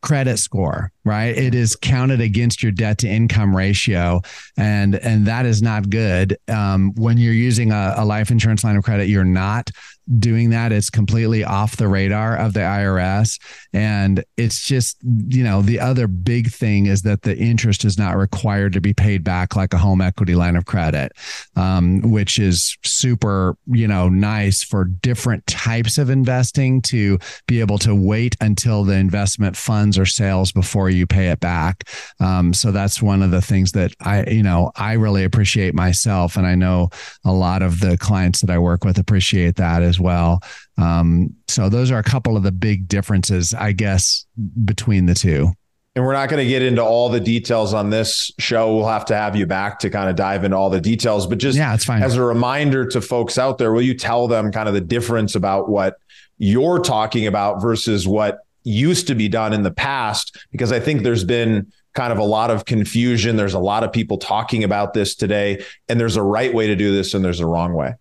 credit 0.01 0.37
score 0.37 0.91
right? 1.05 1.35
It 1.35 1.55
is 1.55 1.75
counted 1.75 2.21
against 2.21 2.61
your 2.61 2.71
debt 2.71 2.99
to 2.99 3.07
income 3.07 3.55
ratio 3.55 4.21
and 4.57 4.95
and 4.95 5.25
that 5.25 5.45
is 5.45 5.61
not 5.61 5.89
good. 5.89 6.37
Um, 6.47 6.93
when 6.95 7.17
you're 7.17 7.33
using 7.33 7.71
a, 7.71 7.95
a 7.97 8.05
life 8.05 8.29
insurance 8.29 8.63
line 8.63 8.75
of 8.75 8.83
credit 8.83 9.07
you're 9.07 9.23
not 9.23 9.71
doing 10.17 10.49
that 10.49 10.71
it's 10.71 10.89
completely 10.89 11.43
off 11.43 11.77
the 11.77 11.87
radar 11.87 12.35
of 12.35 12.53
the 12.53 12.59
irs 12.59 13.39
and 13.73 14.23
it's 14.37 14.65
just 14.65 14.97
you 15.27 15.43
know 15.43 15.61
the 15.61 15.79
other 15.79 16.07
big 16.07 16.49
thing 16.51 16.87
is 16.87 17.03
that 17.03 17.21
the 17.21 17.37
interest 17.37 17.85
is 17.85 17.97
not 17.97 18.17
required 18.17 18.73
to 18.73 18.81
be 18.81 18.93
paid 18.93 19.23
back 19.23 19.55
like 19.55 19.73
a 19.73 19.77
home 19.77 20.01
equity 20.01 20.33
line 20.33 20.55
of 20.55 20.65
credit 20.65 21.11
um, 21.55 22.01
which 22.01 22.39
is 22.39 22.77
super 22.83 23.55
you 23.67 23.87
know 23.87 24.09
nice 24.09 24.63
for 24.63 24.85
different 24.85 25.45
types 25.47 25.97
of 25.97 26.09
investing 26.09 26.81
to 26.81 27.17
be 27.47 27.59
able 27.59 27.77
to 27.77 27.95
wait 27.95 28.35
until 28.41 28.83
the 28.83 28.95
investment 28.95 29.55
funds 29.55 29.97
or 29.97 30.05
sales 30.05 30.51
before 30.51 30.89
you 30.89 31.05
pay 31.05 31.29
it 31.29 31.39
back. 31.39 31.83
Um, 32.19 32.53
so 32.53 32.71
that's 32.71 33.01
one 33.01 33.21
of 33.21 33.31
the 33.31 33.41
things 33.41 33.71
that 33.73 33.93
I, 34.01 34.23
you 34.29 34.43
know, 34.43 34.71
I 34.75 34.93
really 34.93 35.23
appreciate 35.23 35.73
myself. 35.73 36.35
And 36.35 36.45
I 36.45 36.55
know 36.55 36.89
a 37.25 37.33
lot 37.33 37.61
of 37.61 37.79
the 37.79 37.97
clients 37.97 38.41
that 38.41 38.49
I 38.49 38.57
work 38.57 38.83
with 38.83 38.97
appreciate 38.97 39.55
that 39.55 39.83
as 39.99 40.01
well. 40.01 40.41
Um, 40.77 41.35
so 41.47 41.69
those 41.69 41.91
are 41.91 41.99
a 41.99 42.03
couple 42.03 42.37
of 42.37 42.43
the 42.43 42.51
big 42.51 42.87
differences, 42.87 43.53
I 43.53 43.73
guess, 43.73 44.25
between 44.65 45.05
the 45.05 45.13
two. 45.13 45.51
And 45.95 46.05
we're 46.05 46.13
not 46.13 46.29
going 46.29 46.41
to 46.43 46.47
get 46.47 46.61
into 46.61 46.83
all 46.83 47.09
the 47.09 47.19
details 47.19 47.73
on 47.73 47.89
this 47.89 48.31
show. 48.39 48.73
We'll 48.75 48.87
have 48.87 49.05
to 49.05 49.15
have 49.15 49.35
you 49.35 49.45
back 49.45 49.79
to 49.79 49.89
kind 49.89 50.09
of 50.09 50.15
dive 50.15 50.43
into 50.43 50.55
all 50.55 50.69
the 50.69 50.79
details. 50.79 51.27
But 51.27 51.39
just 51.39 51.57
yeah, 51.57 51.73
it's 51.73 51.83
fine. 51.83 52.03
as 52.03 52.15
a 52.15 52.23
reminder 52.23 52.85
to 52.87 53.01
folks 53.01 53.37
out 53.37 53.57
there, 53.57 53.73
will 53.73 53.81
you 53.81 53.95
tell 53.95 54.27
them 54.27 54.51
kind 54.51 54.69
of 54.69 54.75
the 54.75 54.81
difference 54.81 55.35
about 55.35 55.67
what 55.67 55.97
you're 56.37 56.79
talking 56.79 57.27
about 57.27 57.61
versus 57.61 58.07
what 58.07 58.39
used 58.63 59.07
to 59.07 59.15
be 59.15 59.27
done 59.27 59.51
in 59.51 59.63
the 59.63 59.71
past 59.71 60.37
because 60.51 60.71
I 60.71 60.79
think 60.79 61.03
there's 61.03 61.23
been 61.23 61.71
kind 61.95 62.13
of 62.13 62.19
a 62.19 62.23
lot 62.23 62.51
of 62.51 62.65
confusion. 62.65 63.35
There's 63.35 63.55
a 63.55 63.59
lot 63.59 63.83
of 63.83 63.91
people 63.91 64.17
talking 64.17 64.63
about 64.63 64.93
this 64.93 65.15
today, 65.15 65.65
and 65.89 65.99
there's 65.99 66.17
a 66.17 66.23
right 66.23 66.53
way 66.53 66.67
to 66.67 66.75
do 66.75 66.93
this 66.93 67.13
and 67.13 67.25
there's 67.25 67.39
a 67.39 67.47
wrong 67.47 67.73
way. 67.73 67.95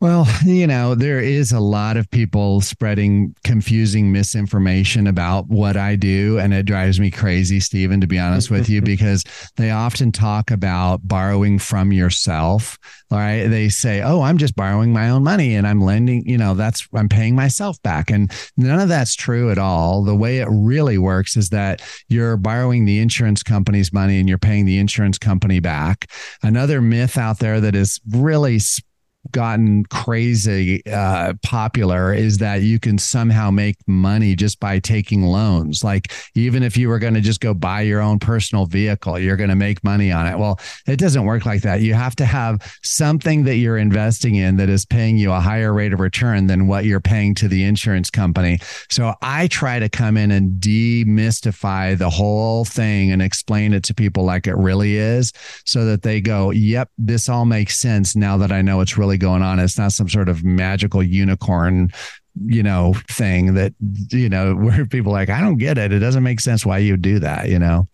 Well, 0.00 0.26
you 0.46 0.66
know, 0.66 0.94
there 0.94 1.20
is 1.20 1.52
a 1.52 1.60
lot 1.60 1.96
of 1.96 2.10
people 2.10 2.62
spreading 2.62 3.34
confusing 3.44 4.10
misinformation 4.10 5.06
about 5.06 5.48
what 5.48 5.76
I 5.76 5.96
do. 5.96 6.38
And 6.38 6.54
it 6.54 6.64
drives 6.64 6.98
me 6.98 7.10
crazy, 7.10 7.60
Stephen, 7.60 8.00
to 8.00 8.06
be 8.06 8.18
honest 8.18 8.50
with 8.50 8.68
you, 8.68 8.80
because 8.90 9.24
they 9.56 9.70
often 9.70 10.10
talk 10.10 10.50
about 10.50 11.06
borrowing 11.06 11.58
from 11.58 11.92
yourself. 11.92 12.78
Right. 13.10 13.48
They 13.48 13.68
say, 13.68 14.02
oh, 14.02 14.22
I'm 14.22 14.38
just 14.38 14.54
borrowing 14.54 14.92
my 14.92 15.10
own 15.10 15.24
money 15.24 15.56
and 15.56 15.66
I'm 15.66 15.80
lending, 15.80 16.24
you 16.26 16.38
know, 16.38 16.54
that's, 16.54 16.86
I'm 16.94 17.08
paying 17.08 17.34
myself 17.34 17.80
back. 17.82 18.08
And 18.10 18.30
none 18.56 18.78
of 18.78 18.88
that's 18.88 19.16
true 19.16 19.50
at 19.50 19.58
all. 19.58 20.04
The 20.04 20.14
way 20.14 20.38
it 20.38 20.48
really 20.48 20.96
works 20.96 21.36
is 21.36 21.50
that 21.50 21.82
you're 22.08 22.36
borrowing 22.36 22.84
the 22.84 23.00
insurance 23.00 23.42
company's 23.42 23.92
money 23.92 24.20
and 24.20 24.28
you're 24.28 24.38
paying 24.38 24.64
the 24.64 24.78
insurance 24.78 25.18
company 25.18 25.58
back. 25.58 26.08
Another 26.42 26.80
myth 26.80 27.18
out 27.18 27.40
there 27.40 27.60
that 27.60 27.74
is 27.74 28.00
really 28.08 28.60
gotten 29.32 29.84
crazy 29.86 30.84
uh, 30.86 31.34
popular 31.42 32.12
is 32.12 32.38
that 32.38 32.62
you 32.62 32.80
can 32.80 32.98
somehow 32.98 33.50
make 33.50 33.76
money 33.86 34.34
just 34.34 34.58
by 34.60 34.78
taking 34.78 35.22
loans. 35.22 35.84
Like 35.84 36.12
even 36.34 36.62
if 36.62 36.76
you 36.76 36.88
were 36.88 36.98
going 36.98 37.14
to 37.14 37.20
just 37.20 37.40
go 37.40 37.54
buy 37.54 37.82
your 37.82 38.00
own 38.00 38.18
personal 38.18 38.66
vehicle, 38.66 39.18
you're 39.18 39.36
going 39.36 39.50
to 39.50 39.56
make 39.56 39.84
money 39.84 40.10
on 40.10 40.26
it. 40.26 40.38
Well, 40.38 40.58
it 40.86 40.98
doesn't 40.98 41.24
work 41.24 41.46
like 41.46 41.62
that. 41.62 41.82
You 41.82 41.94
have 41.94 42.16
to 42.16 42.24
have 42.24 42.60
something 42.82 43.44
that 43.44 43.56
you're 43.56 43.78
investing 43.78 44.36
in 44.36 44.56
that 44.56 44.68
is 44.68 44.86
paying 44.86 45.16
you 45.16 45.32
a 45.32 45.40
higher 45.40 45.72
rate 45.72 45.92
of 45.92 46.00
return 46.00 46.46
than 46.46 46.66
what 46.66 46.84
you're 46.84 47.00
paying 47.00 47.34
to 47.36 47.48
the 47.48 47.64
insurance 47.64 48.10
company. 48.10 48.58
So 48.90 49.14
I 49.22 49.48
try 49.48 49.78
to 49.78 49.88
come 49.88 50.16
in 50.16 50.30
and 50.30 50.60
demystify 50.60 51.96
the 51.96 52.10
whole 52.10 52.64
thing 52.64 53.12
and 53.12 53.20
explain 53.20 53.74
it 53.74 53.84
to 53.84 53.94
people 53.94 54.24
like 54.24 54.46
it 54.46 54.56
really 54.56 54.96
is 54.96 55.32
so 55.66 55.84
that 55.84 56.02
they 56.02 56.20
go, 56.20 56.50
"Yep, 56.50 56.90
this 56.98 57.28
all 57.28 57.44
makes 57.44 57.76
sense 57.76 58.16
now 58.16 58.36
that 58.38 58.50
I 58.50 58.62
know 58.62 58.80
it's 58.80 58.96
really 58.96 59.09
going 59.18 59.42
on. 59.42 59.58
It's 59.58 59.78
not 59.78 59.92
some 59.92 60.08
sort 60.08 60.28
of 60.28 60.44
magical 60.44 61.02
unicorn 61.02 61.90
you 62.46 62.62
know 62.62 62.94
thing 63.08 63.54
that 63.54 63.74
you 64.10 64.28
know 64.28 64.54
where 64.56 64.86
people 64.86 65.12
like 65.12 65.28
i 65.28 65.40
don't 65.40 65.58
get 65.58 65.78
it. 65.78 65.92
It 65.92 65.98
doesn't 65.98 66.22
make 66.22 66.40
sense 66.40 66.64
why 66.64 66.78
you 66.78 66.96
do 66.96 67.18
that 67.20 67.48
you 67.48 67.58
know? 67.58 67.88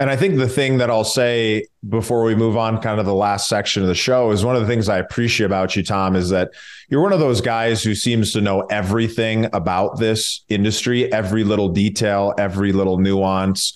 And 0.00 0.10
i 0.10 0.16
think 0.16 0.36
the 0.36 0.48
thing 0.48 0.78
that 0.78 0.90
i'll 0.90 1.04
say 1.04 1.66
before 1.88 2.24
we 2.24 2.34
move 2.34 2.56
on 2.56 2.80
kind 2.80 2.98
of 2.98 3.06
the 3.06 3.14
last 3.14 3.48
section 3.48 3.82
of 3.82 3.88
the 3.88 3.94
show 3.94 4.32
is 4.32 4.44
one 4.44 4.56
of 4.56 4.62
the 4.62 4.66
things 4.66 4.88
i 4.88 4.98
appreciate 4.98 5.46
about 5.46 5.76
you 5.76 5.84
tom 5.84 6.16
is 6.16 6.30
that 6.30 6.50
you're 6.88 7.02
one 7.02 7.12
of 7.12 7.20
those 7.20 7.40
guys 7.40 7.84
who 7.84 7.94
seems 7.94 8.32
to 8.32 8.40
know 8.40 8.62
everything 8.62 9.46
about 9.52 9.98
this 9.98 10.44
industry 10.48 11.12
every 11.12 11.44
little 11.44 11.68
detail 11.68 12.34
every 12.36 12.72
little 12.72 12.98
nuance 12.98 13.72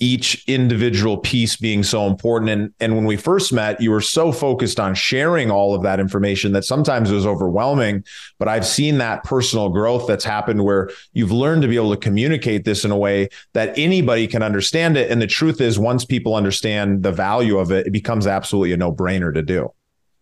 each 0.00 0.44
individual 0.46 1.18
piece 1.18 1.56
being 1.56 1.82
so 1.82 2.06
important. 2.06 2.50
And, 2.50 2.72
and 2.78 2.94
when 2.94 3.04
we 3.04 3.16
first 3.16 3.52
met, 3.52 3.80
you 3.80 3.90
were 3.90 4.00
so 4.00 4.30
focused 4.30 4.78
on 4.78 4.94
sharing 4.94 5.50
all 5.50 5.74
of 5.74 5.82
that 5.82 5.98
information 5.98 6.52
that 6.52 6.64
sometimes 6.64 7.10
it 7.10 7.14
was 7.14 7.26
overwhelming. 7.26 8.04
But 8.38 8.48
I've 8.48 8.66
seen 8.66 8.98
that 8.98 9.24
personal 9.24 9.70
growth 9.70 10.06
that's 10.06 10.24
happened 10.24 10.64
where 10.64 10.90
you've 11.12 11.32
learned 11.32 11.62
to 11.62 11.68
be 11.68 11.76
able 11.76 11.90
to 11.90 12.00
communicate 12.00 12.64
this 12.64 12.84
in 12.84 12.92
a 12.92 12.96
way 12.96 13.28
that 13.54 13.76
anybody 13.76 14.28
can 14.28 14.42
understand 14.42 14.96
it. 14.96 15.10
And 15.10 15.20
the 15.20 15.26
truth 15.26 15.60
is, 15.60 15.78
once 15.78 16.04
people 16.04 16.36
understand 16.36 17.02
the 17.02 17.12
value 17.12 17.58
of 17.58 17.72
it, 17.72 17.88
it 17.88 17.92
becomes 17.92 18.26
absolutely 18.26 18.72
a 18.72 18.76
no 18.76 18.92
brainer 18.92 19.34
to 19.34 19.42
do. 19.42 19.72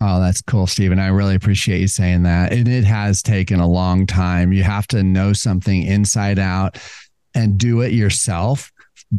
Oh, 0.01 0.21
that's 0.21 0.43
cool, 0.43 0.67
Stephen. 0.67 0.99
I 0.99 1.09
really 1.09 1.35
appreciate 1.35 1.81
you 1.81 1.89
saying 1.89 2.23
that. 2.25 2.53
And 2.53 2.69
it 2.69 2.85
has 2.85 3.23
taken 3.23 3.61
a 3.61 3.69
long 3.69 4.07
time. 4.07 4.53
You 4.53 4.62
have 4.62 4.87
to 4.89 5.03
know 5.03 5.33
something 5.33 5.83
inside 5.83 6.39
out 6.39 6.79
and 7.35 7.59
do 7.59 7.81
it 7.83 7.93
yourself 7.93 8.73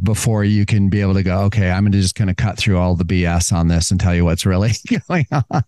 before 0.04 0.44
you 0.44 0.66
can 0.66 0.90
be 0.90 1.02
able 1.02 1.14
to 1.14 1.24
go, 1.24 1.42
okay, 1.44 1.72
I'm 1.72 1.84
going 1.84 1.92
to 1.94 2.02
just 2.02 2.16
going 2.16 2.28
to 2.28 2.36
cut 2.36 2.58
through 2.58 2.78
all 2.78 2.96
the 2.96 3.06
BS 3.06 3.54
on 3.54 3.68
this 3.68 3.92
and 3.92 4.00
tell 4.00 4.14
you 4.14 4.26
what's 4.26 4.46
really 4.46 4.72
going 5.08 5.28
on. 5.32 5.64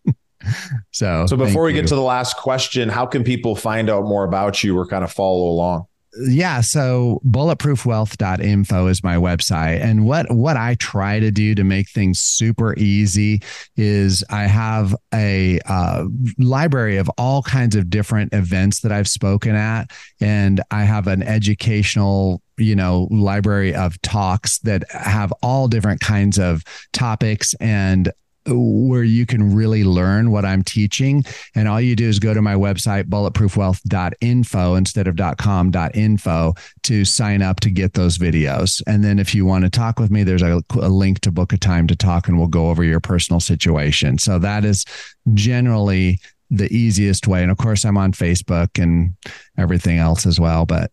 So, 0.91 1.25
so 1.27 1.37
before 1.37 1.63
we 1.63 1.73
you. 1.73 1.81
get 1.81 1.87
to 1.89 1.95
the 1.95 2.01
last 2.01 2.37
question, 2.37 2.89
how 2.89 3.05
can 3.05 3.23
people 3.23 3.55
find 3.55 3.89
out 3.89 4.03
more 4.03 4.23
about 4.23 4.63
you 4.63 4.77
or 4.77 4.85
kind 4.85 5.03
of 5.03 5.11
follow 5.11 5.47
along? 5.49 5.85
yeah 6.27 6.59
so 6.59 7.21
bulletproofwealth.info 7.25 8.87
is 8.87 9.03
my 9.03 9.15
website 9.15 9.79
and 9.79 10.05
what 10.05 10.29
what 10.31 10.57
i 10.57 10.73
try 10.75 11.19
to 11.19 11.29
do 11.29 11.53
to 11.53 11.63
make 11.63 11.87
things 11.89 12.19
super 12.19 12.73
easy 12.77 13.41
is 13.75 14.23
i 14.29 14.43
have 14.43 14.95
a 15.13 15.59
uh, 15.67 16.05
library 16.39 16.97
of 16.97 17.09
all 17.17 17.43
kinds 17.43 17.75
of 17.75 17.89
different 17.89 18.33
events 18.33 18.79
that 18.79 18.91
i've 18.91 19.07
spoken 19.07 19.55
at 19.55 19.91
and 20.19 20.61
i 20.71 20.83
have 20.83 21.07
an 21.07 21.21
educational 21.21 22.41
you 22.59 22.75
know 22.75 23.07
library 23.09 23.73
of 23.73 24.01
talks 24.01 24.59
that 24.59 24.89
have 24.91 25.31
all 25.41 25.67
different 25.67 26.01
kinds 26.01 26.37
of 26.37 26.63
topics 26.93 27.53
and 27.55 28.11
where 28.47 29.03
you 29.03 29.25
can 29.25 29.53
really 29.53 29.83
learn 29.83 30.31
what 30.31 30.45
I'm 30.45 30.63
teaching. 30.63 31.23
And 31.55 31.67
all 31.67 31.81
you 31.81 31.95
do 31.95 32.07
is 32.07 32.19
go 32.19 32.33
to 32.33 32.41
my 32.41 32.55
website, 32.55 33.03
bulletproofwealth.info 33.05 34.75
instead 34.75 35.07
of 35.07 35.37
.com.info 35.37 36.53
to 36.83 37.05
sign 37.05 37.41
up 37.41 37.59
to 37.61 37.69
get 37.69 37.93
those 37.93 38.17
videos. 38.17 38.81
And 38.87 39.03
then 39.03 39.19
if 39.19 39.35
you 39.35 39.45
want 39.45 39.65
to 39.65 39.69
talk 39.69 39.99
with 39.99 40.11
me, 40.11 40.23
there's 40.23 40.41
a, 40.41 40.61
a 40.75 40.89
link 40.89 41.19
to 41.21 41.31
book 41.31 41.53
a 41.53 41.57
time 41.57 41.87
to 41.87 41.95
talk 41.95 42.27
and 42.27 42.37
we'll 42.37 42.47
go 42.47 42.69
over 42.69 42.83
your 42.83 42.99
personal 42.99 43.39
situation. 43.39 44.17
So 44.17 44.39
that 44.39 44.65
is 44.65 44.85
generally 45.33 46.19
the 46.49 46.73
easiest 46.75 47.27
way. 47.27 47.43
And 47.43 47.51
of 47.51 47.57
course, 47.57 47.85
I'm 47.85 47.97
on 47.97 48.11
Facebook 48.11 48.81
and 48.81 49.15
everything 49.57 49.97
else 49.97 50.25
as 50.25 50.39
well, 50.39 50.65
but 50.65 50.91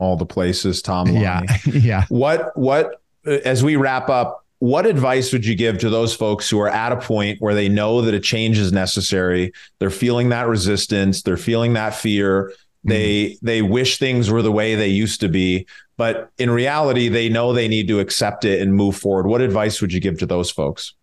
all 0.00 0.16
the 0.16 0.26
places, 0.26 0.82
Tom. 0.82 1.08
Yeah. 1.08 1.42
Yeah. 1.66 2.04
What, 2.08 2.56
what, 2.56 3.00
as 3.24 3.62
we 3.62 3.76
wrap 3.76 4.08
up, 4.08 4.44
what 4.60 4.84
advice 4.86 5.32
would 5.32 5.44
you 5.44 5.54
give 5.54 5.78
to 5.78 5.88
those 5.88 6.14
folks 6.14 6.48
who 6.48 6.60
are 6.60 6.68
at 6.68 6.92
a 6.92 6.96
point 6.96 7.40
where 7.40 7.54
they 7.54 7.68
know 7.68 8.02
that 8.02 8.14
a 8.14 8.20
change 8.20 8.58
is 8.58 8.72
necessary 8.72 9.52
they're 9.78 9.90
feeling 9.90 10.28
that 10.28 10.46
resistance 10.46 11.22
they're 11.22 11.36
feeling 11.36 11.72
that 11.72 11.94
fear 11.94 12.52
they 12.84 13.30
mm-hmm. 13.30 13.46
they 13.46 13.62
wish 13.62 13.98
things 13.98 14.30
were 14.30 14.42
the 14.42 14.52
way 14.52 14.74
they 14.74 14.88
used 14.88 15.20
to 15.20 15.28
be 15.28 15.66
but 15.96 16.30
in 16.38 16.50
reality 16.50 17.08
they 17.08 17.28
know 17.28 17.52
they 17.52 17.68
need 17.68 17.88
to 17.88 18.00
accept 18.00 18.44
it 18.44 18.60
and 18.60 18.74
move 18.74 18.96
forward 18.96 19.26
what 19.26 19.40
advice 19.40 19.80
would 19.80 19.92
you 19.92 20.00
give 20.00 20.18
to 20.18 20.26
those 20.26 20.50
folks 20.50 20.94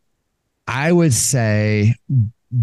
i 0.68 0.92
would 0.92 1.14
say 1.14 1.96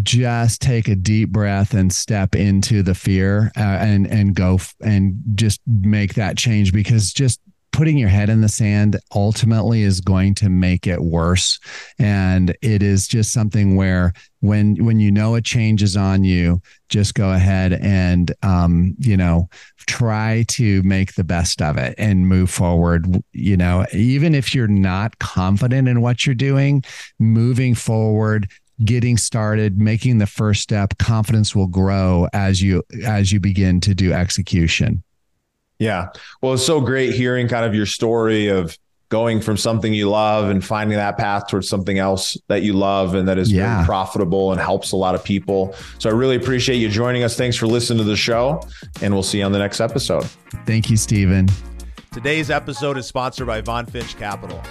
just 0.01 0.61
take 0.61 0.87
a 0.87 0.95
deep 0.95 1.29
breath 1.29 1.73
and 1.73 1.93
step 1.93 2.35
into 2.35 2.81
the 2.81 2.95
fear 2.95 3.51
uh, 3.57 3.61
and 3.61 4.07
and 4.07 4.35
go 4.35 4.55
f- 4.55 4.75
and 4.81 5.21
just 5.35 5.61
make 5.67 6.15
that 6.15 6.37
change 6.37 6.73
because 6.73 7.13
just 7.13 7.39
putting 7.75 7.97
your 7.97 8.09
head 8.09 8.29
in 8.29 8.39
the 8.39 8.47
sand 8.47 8.97
ultimately 9.13 9.81
is 9.81 9.99
going 9.99 10.33
to 10.33 10.47
make 10.47 10.87
it 10.87 11.01
worse. 11.01 11.59
And 11.99 12.55
it 12.61 12.81
is 12.81 13.05
just 13.05 13.33
something 13.33 13.75
where 13.75 14.13
when 14.39 14.83
when 14.85 15.01
you 15.01 15.11
know 15.11 15.35
a 15.35 15.41
change 15.41 15.83
is 15.83 15.97
on 15.97 16.23
you, 16.23 16.61
just 16.87 17.15
go 17.15 17.31
ahead 17.33 17.73
and 17.73 18.33
um, 18.43 18.95
you 18.99 19.17
know 19.17 19.49
try 19.87 20.45
to 20.47 20.81
make 20.83 21.13
the 21.13 21.23
best 21.23 21.61
of 21.61 21.77
it 21.77 21.95
and 21.97 22.27
move 22.27 22.49
forward. 22.49 23.21
You 23.33 23.57
know, 23.57 23.85
even 23.93 24.33
if 24.33 24.55
you're 24.55 24.67
not 24.67 25.19
confident 25.19 25.89
in 25.89 26.01
what 26.01 26.25
you're 26.25 26.33
doing, 26.33 26.83
moving 27.19 27.75
forward 27.75 28.49
getting 28.83 29.17
started 29.17 29.79
making 29.79 30.17
the 30.17 30.27
first 30.27 30.61
step 30.61 30.97
confidence 30.97 31.55
will 31.55 31.67
grow 31.67 32.27
as 32.33 32.61
you 32.61 32.83
as 33.05 33.31
you 33.31 33.39
begin 33.39 33.79
to 33.81 33.95
do 33.95 34.13
execution. 34.13 35.03
Yeah. 35.79 36.09
Well 36.41 36.53
it's 36.53 36.65
so 36.65 36.81
great 36.81 37.13
hearing 37.13 37.47
kind 37.47 37.65
of 37.65 37.73
your 37.73 37.85
story 37.85 38.47
of 38.47 38.77
going 39.09 39.39
from 39.39 39.55
something 39.55 39.93
you 39.93 40.09
love 40.09 40.49
and 40.49 40.65
finding 40.65 40.97
that 40.97 41.15
path 41.17 41.47
towards 41.47 41.69
something 41.69 41.99
else 41.99 42.35
that 42.47 42.63
you 42.63 42.73
love 42.73 43.13
and 43.13 43.27
that 43.27 43.37
is 43.37 43.51
yeah. 43.51 43.75
very 43.75 43.85
profitable 43.85 44.51
and 44.51 44.59
helps 44.59 44.91
a 44.91 44.95
lot 44.95 45.13
of 45.13 45.23
people. 45.23 45.75
So 45.99 46.09
i 46.09 46.13
really 46.13 46.35
appreciate 46.35 46.77
you 46.77 46.89
joining 46.89 47.23
us. 47.23 47.37
Thanks 47.37 47.55
for 47.55 47.67
listening 47.67 47.99
to 47.99 48.03
the 48.03 48.17
show 48.17 48.61
and 49.01 49.13
we'll 49.13 49.23
see 49.23 49.39
you 49.39 49.45
on 49.45 49.51
the 49.51 49.59
next 49.59 49.79
episode. 49.79 50.25
Thank 50.65 50.89
you 50.89 50.97
stephen 50.97 51.47
today's 52.15 52.49
episode 52.49 52.97
is 52.97 53.05
sponsored 53.05 53.45
by 53.45 53.59
von 53.59 53.85
finch 53.85 54.17
capital 54.17 54.63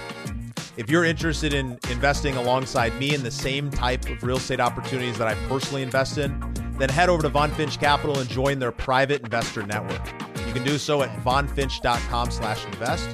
if 0.77 0.89
you're 0.89 1.05
interested 1.05 1.53
in 1.53 1.79
investing 1.89 2.35
alongside 2.35 2.97
me 2.99 3.13
in 3.13 3.23
the 3.23 3.31
same 3.31 3.69
type 3.69 4.09
of 4.09 4.21
real 4.23 4.37
estate 4.37 4.59
opportunities 4.59 5.17
that 5.17 5.27
I 5.27 5.33
personally 5.47 5.83
invest 5.83 6.17
in, 6.17 6.37
then 6.77 6.89
head 6.89 7.07
over 7.07 7.21
to 7.21 7.29
Von 7.29 7.51
Finch 7.51 7.79
Capital 7.79 8.19
and 8.19 8.29
join 8.29 8.59
their 8.59 8.71
private 8.71 9.21
investor 9.21 9.65
network. 9.65 10.05
You 10.45 10.53
can 10.53 10.63
do 10.63 10.77
so 10.77 11.01
at 11.01 11.09
vonfinch.com 11.23 12.31
slash 12.31 12.65
invest. 12.65 13.09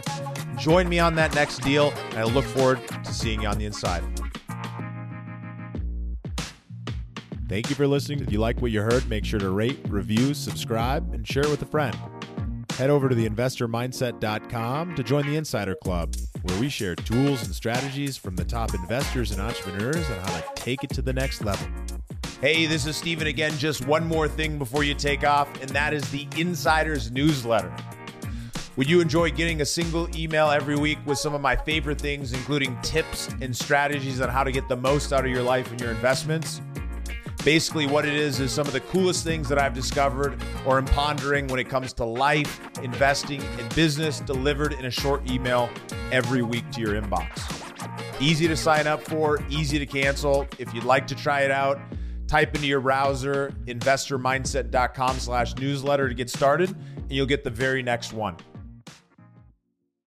Join 0.57 0.89
me 0.89 0.99
on 0.99 1.15
that 1.15 1.33
next 1.35 1.59
deal, 1.59 1.93
and 2.09 2.19
I 2.19 2.23
look 2.23 2.45
forward 2.45 2.79
to 2.87 3.13
seeing 3.13 3.41
you 3.41 3.47
on 3.47 3.57
the 3.57 3.65
inside. 3.65 4.03
Thank 7.47 7.69
you 7.69 7.75
for 7.75 7.85
listening. 7.85 8.21
If 8.21 8.31
you 8.31 8.39
like 8.39 8.61
what 8.61 8.71
you 8.71 8.81
heard, 8.81 9.07
make 9.09 9.25
sure 9.25 9.39
to 9.39 9.49
rate, 9.49 9.79
review, 9.89 10.33
subscribe, 10.33 11.13
and 11.13 11.27
share 11.27 11.43
it 11.43 11.49
with 11.49 11.61
a 11.61 11.65
friend. 11.65 11.95
Head 12.71 12.89
over 12.89 13.09
to 13.09 13.15
theinvestormindset.com 13.15 14.95
to 14.95 15.03
join 15.03 15.27
the 15.27 15.35
Insider 15.35 15.75
Club, 15.75 16.15
where 16.43 16.59
we 16.59 16.69
share 16.69 16.95
tools 16.95 17.45
and 17.45 17.53
strategies 17.53 18.17
from 18.17 18.35
the 18.35 18.45
top 18.45 18.73
investors 18.73 19.31
and 19.31 19.41
entrepreneurs 19.41 20.09
on 20.09 20.19
how 20.19 20.39
to 20.39 20.43
take 20.55 20.83
it 20.83 20.89
to 20.91 21.01
the 21.01 21.13
next 21.13 21.43
level. 21.43 21.67
Hey, 22.41 22.65
this 22.65 22.87
is 22.87 22.95
Steven 22.95 23.27
again. 23.27 23.51
Just 23.57 23.85
one 23.85 24.05
more 24.07 24.27
thing 24.27 24.57
before 24.57 24.83
you 24.83 24.95
take 24.95 25.23
off, 25.23 25.47
and 25.61 25.69
that 25.71 25.93
is 25.93 26.09
the 26.11 26.27
Insiders 26.37 27.11
newsletter. 27.11 27.71
Would 28.77 28.89
you 28.89 29.01
enjoy 29.01 29.29
getting 29.31 29.61
a 29.61 29.65
single 29.65 30.07
email 30.15 30.49
every 30.49 30.75
week 30.75 30.97
with 31.05 31.17
some 31.17 31.35
of 31.35 31.41
my 31.41 31.55
favorite 31.55 31.99
things, 31.99 32.33
including 32.33 32.79
tips 32.81 33.27
and 33.41 33.55
strategies 33.55 34.21
on 34.21 34.29
how 34.29 34.43
to 34.43 34.51
get 34.51 34.67
the 34.69 34.77
most 34.77 35.13
out 35.13 35.25
of 35.25 35.31
your 35.31 35.43
life 35.43 35.69
and 35.69 35.79
your 35.79 35.91
investments? 35.91 36.61
Basically, 37.43 37.87
what 37.87 38.05
it 38.05 38.13
is 38.13 38.39
is 38.39 38.51
some 38.51 38.67
of 38.67 38.73
the 38.73 38.81
coolest 38.81 39.23
things 39.23 39.49
that 39.49 39.57
I've 39.57 39.73
discovered 39.73 40.39
or 40.65 40.77
am 40.77 40.85
pondering 40.85 41.47
when 41.47 41.59
it 41.59 41.67
comes 41.67 41.91
to 41.93 42.05
life, 42.05 42.59
investing, 42.83 43.41
and 43.59 43.73
business 43.73 44.19
delivered 44.19 44.73
in 44.73 44.85
a 44.85 44.91
short 44.91 45.27
email 45.29 45.67
every 46.11 46.43
week 46.43 46.69
to 46.71 46.81
your 46.81 47.01
inbox. 47.01 47.61
Easy 48.21 48.47
to 48.47 48.55
sign 48.55 48.85
up 48.85 49.01
for, 49.01 49.43
easy 49.49 49.79
to 49.79 49.87
cancel. 49.87 50.47
If 50.59 50.71
you'd 50.75 50.83
like 50.83 51.07
to 51.07 51.15
try 51.15 51.41
it 51.41 51.49
out, 51.49 51.79
type 52.27 52.53
into 52.53 52.67
your 52.67 52.79
browser 52.79 53.51
investormindset.com 53.65 55.17
slash 55.17 55.55
newsletter 55.55 56.07
to 56.09 56.13
get 56.13 56.29
started, 56.29 56.69
and 56.69 57.11
you'll 57.11 57.25
get 57.25 57.43
the 57.43 57.49
very 57.49 57.81
next 57.81 58.13
one. 58.13 58.37